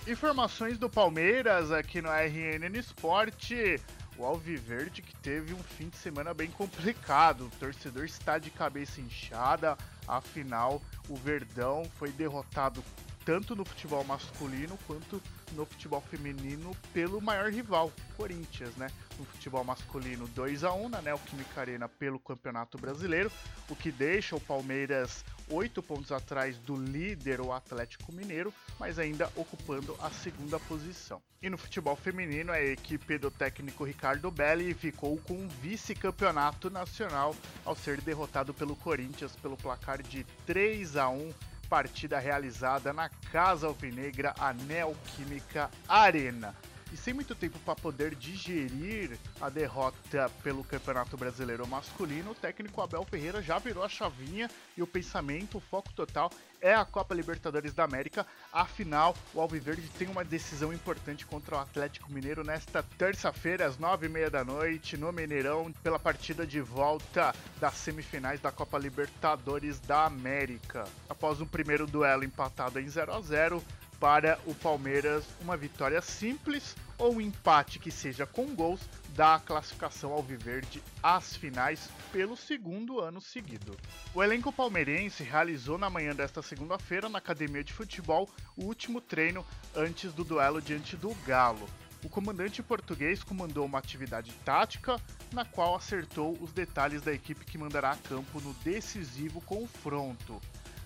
Informações 0.08 0.78
do 0.78 0.88
Palmeiras 0.88 1.70
aqui 1.70 2.00
no 2.00 2.08
RNN 2.08 2.76
Esporte. 2.78 3.78
O 4.16 4.24
Alviverde 4.24 5.02
que 5.02 5.14
teve 5.16 5.52
um 5.52 5.62
fim 5.62 5.88
de 5.88 5.96
semana 5.98 6.32
bem 6.32 6.50
complicado. 6.50 7.44
O 7.44 7.58
torcedor 7.58 8.04
está 8.06 8.38
de 8.38 8.50
cabeça 8.50 9.00
inchada. 9.00 9.76
Afinal, 10.08 10.82
o 11.08 11.14
Verdão 11.14 11.84
foi 11.98 12.10
derrotado 12.10 12.82
tanto 13.24 13.54
no 13.54 13.64
futebol 13.64 14.02
masculino 14.04 14.78
quanto 14.86 15.16
no 15.16 15.22
futebol 15.64 16.00
feminino 16.00 16.76
pelo 16.92 17.20
maior 17.20 17.50
rival, 17.50 17.92
Corinthians, 18.16 18.74
né? 18.76 18.88
No 19.18 19.24
futebol 19.24 19.62
masculino 19.62 20.26
2 20.28 20.64
a 20.64 20.72
1 20.72 20.88
na 20.88 21.00
Neoquímica 21.00 21.60
Arena 21.60 21.88
pelo 21.88 22.18
Campeonato 22.18 22.76
Brasileiro, 22.76 23.30
o 23.68 23.76
que 23.76 23.92
deixa 23.92 24.34
o 24.34 24.40
Palmeiras 24.40 25.24
oito 25.48 25.82
pontos 25.82 26.10
atrás 26.10 26.56
do 26.58 26.74
líder, 26.74 27.40
o 27.40 27.52
Atlético 27.52 28.12
Mineiro, 28.12 28.52
mas 28.78 28.98
ainda 28.98 29.30
ocupando 29.36 29.96
a 30.00 30.10
segunda 30.10 30.58
posição. 30.58 31.22
E 31.42 31.50
no 31.50 31.58
futebol 31.58 31.94
feminino, 31.94 32.50
a 32.50 32.60
equipe 32.60 33.18
do 33.18 33.30
técnico 33.30 33.84
Ricardo 33.84 34.30
Belli 34.30 34.72
ficou 34.72 35.18
com 35.18 35.34
um 35.34 35.48
vice-campeonato 35.48 36.70
nacional 36.70 37.36
ao 37.64 37.76
ser 37.76 38.00
derrotado 38.00 38.54
pelo 38.54 38.74
Corinthians 38.74 39.36
pelo 39.36 39.56
placar 39.56 40.02
de 40.02 40.24
3 40.46 40.96
a 40.96 41.08
1 41.08 41.32
partida 41.74 42.20
realizada 42.20 42.92
na 42.92 43.08
Casa 43.32 43.66
Alvinegra, 43.66 44.32
a 44.38 44.52
Neoquímica 44.52 45.68
Arena. 45.88 46.54
E 46.94 46.96
sem 46.96 47.12
muito 47.12 47.34
tempo 47.34 47.58
para 47.58 47.74
poder 47.74 48.14
digerir 48.14 49.18
a 49.40 49.48
derrota 49.48 50.30
pelo 50.44 50.62
Campeonato 50.62 51.16
Brasileiro 51.16 51.66
Masculino, 51.66 52.30
o 52.30 52.34
técnico 52.36 52.80
Abel 52.80 53.04
Ferreira 53.04 53.42
já 53.42 53.58
virou 53.58 53.82
a 53.82 53.88
chavinha 53.88 54.48
e 54.76 54.82
o 54.82 54.86
pensamento, 54.86 55.58
o 55.58 55.60
foco 55.60 55.92
total 55.92 56.30
é 56.60 56.72
a 56.72 56.84
Copa 56.84 57.12
Libertadores 57.12 57.74
da 57.74 57.82
América. 57.82 58.24
Afinal, 58.52 59.16
o 59.34 59.40
Alviverde 59.40 59.88
tem 59.98 60.06
uma 60.06 60.24
decisão 60.24 60.72
importante 60.72 61.26
contra 61.26 61.56
o 61.56 61.58
Atlético 61.58 62.12
Mineiro 62.12 62.44
nesta 62.44 62.80
terça-feira, 62.96 63.66
às 63.66 63.76
nove 63.76 64.06
e 64.06 64.08
meia 64.08 64.30
da 64.30 64.44
noite, 64.44 64.96
no 64.96 65.12
Mineirão, 65.12 65.72
pela 65.82 65.98
partida 65.98 66.46
de 66.46 66.60
volta 66.60 67.34
das 67.60 67.74
semifinais 67.74 68.40
da 68.40 68.52
Copa 68.52 68.78
Libertadores 68.78 69.80
da 69.80 70.04
América. 70.04 70.86
Após 71.08 71.40
um 71.40 71.46
primeiro 71.46 71.88
duelo 71.88 72.22
empatado 72.22 72.78
em 72.78 72.88
0 72.88 73.12
a 73.12 73.20
0 73.20 73.64
para 73.98 74.38
o 74.46 74.54
Palmeiras, 74.54 75.24
uma 75.40 75.56
vitória 75.56 76.00
simples 76.00 76.76
ou 76.98 77.14
um 77.14 77.20
empate 77.20 77.78
que 77.78 77.90
seja 77.90 78.26
com 78.26 78.54
gols 78.54 78.80
dá 79.14 79.36
a 79.36 79.40
classificação 79.40 80.12
ao 80.12 80.22
Viverde 80.22 80.82
às 81.02 81.36
finais 81.36 81.88
pelo 82.12 82.36
segundo 82.36 83.00
ano 83.00 83.20
seguido. 83.20 83.76
O 84.14 84.22
elenco 84.22 84.52
palmeirense 84.52 85.22
realizou 85.22 85.78
na 85.78 85.88
manhã 85.88 86.14
desta 86.14 86.42
segunda-feira 86.42 87.08
na 87.08 87.18
academia 87.18 87.62
de 87.62 87.72
futebol 87.72 88.28
o 88.56 88.64
último 88.64 89.00
treino 89.00 89.44
antes 89.74 90.12
do 90.12 90.24
duelo 90.24 90.60
diante 90.60 90.96
do 90.96 91.14
Galo. 91.26 91.68
O 92.04 92.08
comandante 92.08 92.62
português 92.62 93.24
comandou 93.24 93.64
uma 93.64 93.78
atividade 93.78 94.30
tática 94.44 95.00
na 95.32 95.44
qual 95.44 95.74
acertou 95.74 96.36
os 96.38 96.52
detalhes 96.52 97.00
da 97.00 97.12
equipe 97.12 97.46
que 97.46 97.56
mandará 97.56 97.92
a 97.92 97.96
campo 97.96 98.40
no 98.40 98.52
decisivo 98.62 99.40
confronto. 99.40 100.38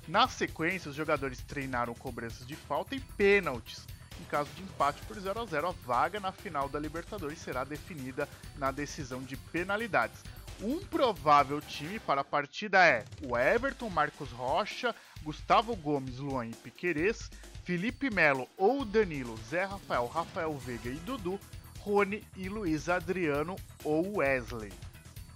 Na 0.09 0.27
sequência, 0.27 0.88
os 0.88 0.97
jogadores 0.97 1.42
treinaram 1.42 1.94
cobranças 1.94 2.47
de 2.47 2.57
falta 2.57 2.94
e 2.94 3.01
pênaltis. 3.01 3.87
Em 4.18 4.25
caso 4.25 4.49
de 4.57 4.62
empate 4.62 5.03
por 5.03 5.21
0 5.21 5.38
a 5.38 5.44
0, 5.44 5.68
a 5.68 5.71
vaga 5.71 6.18
na 6.18 6.33
final 6.33 6.66
da 6.66 6.81
Libertadores 6.81 7.38
será 7.38 7.62
definida 7.62 8.27
na 8.57 8.71
decisão 8.71 9.23
de 9.23 9.37
penalidades. 9.37 10.23
Um 10.62 10.79
provável 10.79 11.61
time 11.61 12.01
para 12.01 12.23
a 12.23 12.25
partida 12.25 12.85
é 12.87 13.05
o 13.23 13.37
Everton, 13.37 13.90
Marcos 13.90 14.31
Rocha, 14.31 14.94
Gustavo 15.23 15.77
Gomes, 15.77 16.16
Luan 16.16 16.47
e 16.47 16.55
Piquerez, 16.55 17.31
Felipe 17.62 18.09
Melo 18.09 18.49
ou 18.57 18.87
Danilo, 18.87 19.37
Zé 19.51 19.64
Rafael, 19.64 20.07
Rafael 20.07 20.57
Veiga 20.57 20.88
e 20.88 20.94
Dudu, 20.94 21.38
Rony 21.81 22.25
e 22.35 22.49
Luiz 22.49 22.88
Adriano 22.88 23.57
ou 23.85 24.16
Wesley. 24.16 24.73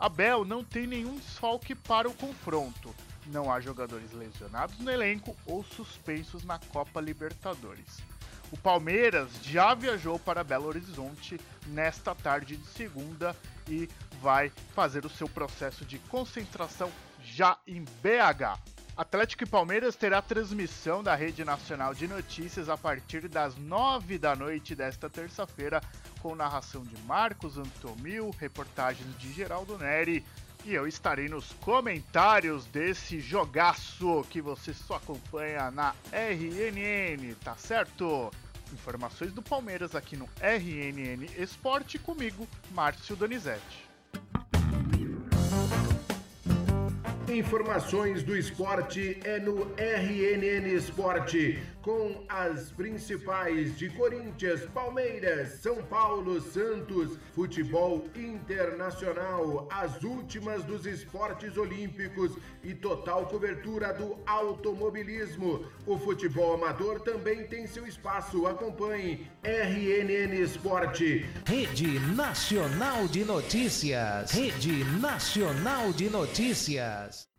Abel 0.00 0.46
não 0.46 0.64
tem 0.64 0.86
nenhum 0.86 1.18
desfalque 1.18 1.74
para 1.74 2.08
o 2.08 2.14
confronto 2.14 2.92
não 3.30 3.50
há 3.50 3.60
jogadores 3.60 4.12
lesionados 4.12 4.78
no 4.78 4.90
elenco 4.90 5.36
ou 5.46 5.62
suspensos 5.64 6.44
na 6.44 6.58
Copa 6.58 7.00
Libertadores. 7.00 8.02
O 8.50 8.56
Palmeiras 8.56 9.30
já 9.42 9.74
viajou 9.74 10.18
para 10.18 10.44
Belo 10.44 10.66
Horizonte 10.66 11.40
nesta 11.68 12.14
tarde 12.14 12.56
de 12.56 12.66
segunda 12.66 13.34
e 13.66 13.88
vai 14.20 14.52
fazer 14.74 15.06
o 15.06 15.10
seu 15.10 15.28
processo 15.28 15.84
de 15.86 15.98
concentração 15.98 16.90
já 17.24 17.56
em 17.66 17.82
BH. 17.82 18.60
Atlético 18.94 19.44
e 19.44 19.46
Palmeiras 19.46 19.96
terá 19.96 20.20
transmissão 20.20 21.02
da 21.02 21.14
Rede 21.14 21.46
Nacional 21.46 21.94
de 21.94 22.06
Notícias 22.06 22.68
a 22.68 22.76
partir 22.76 23.26
das 23.26 23.56
9 23.56 24.18
da 24.18 24.36
noite 24.36 24.74
desta 24.74 25.08
terça-feira, 25.08 25.80
com 26.20 26.34
narração 26.34 26.84
de 26.84 26.96
Marcos 27.04 27.56
Antomil, 27.56 28.30
reportagens 28.38 29.18
de 29.18 29.32
Geraldo 29.32 29.78
Neri, 29.78 30.22
e 30.64 30.74
eu 30.74 30.86
estarei 30.86 31.28
nos 31.28 31.52
comentários 31.60 32.66
desse 32.66 33.20
jogaço 33.20 34.24
que 34.30 34.40
você 34.40 34.72
só 34.72 34.96
acompanha 34.96 35.70
na 35.70 35.94
RNN, 36.12 37.34
tá 37.42 37.56
certo? 37.56 38.30
Informações 38.72 39.32
do 39.32 39.42
Palmeiras 39.42 39.94
aqui 39.94 40.16
no 40.16 40.28
RNN 40.40 41.26
Esporte 41.36 41.98
comigo, 41.98 42.48
Márcio 42.70 43.16
Donizete. 43.16 43.90
Informações 47.28 48.22
do 48.22 48.36
esporte 48.36 49.18
é 49.24 49.38
no 49.38 49.72
RNN 49.76 50.74
Esporte, 50.74 51.62
com 51.82 52.24
as 52.28 52.70
principais 52.70 53.76
de 53.76 53.90
Corinthians, 53.90 54.62
Palmeiras, 54.72 55.60
São 55.60 55.82
Paulo, 55.82 56.40
Santos, 56.40 57.18
futebol 57.34 58.04
internacional, 58.14 59.68
as 59.70 60.02
últimas 60.02 60.64
dos 60.64 60.86
esportes 60.86 61.56
olímpicos 61.56 62.32
e 62.62 62.74
total 62.74 63.26
cobertura 63.26 63.92
do 63.92 64.16
automobilismo. 64.24 65.64
O 65.86 65.98
futebol 65.98 66.54
amador 66.54 67.00
também 67.00 67.46
tem 67.46 67.66
seu 67.66 67.86
espaço. 67.86 68.46
Acompanhe 68.46 69.28
RNN 69.42 70.40
Esporte. 70.40 71.26
Rede 71.46 71.98
Nacional 72.14 73.08
de 73.08 73.24
Notícias. 73.24 74.30
Rede 74.30 74.84
Nacional 75.00 75.92
de 75.92 76.08
Notícias. 76.08 77.31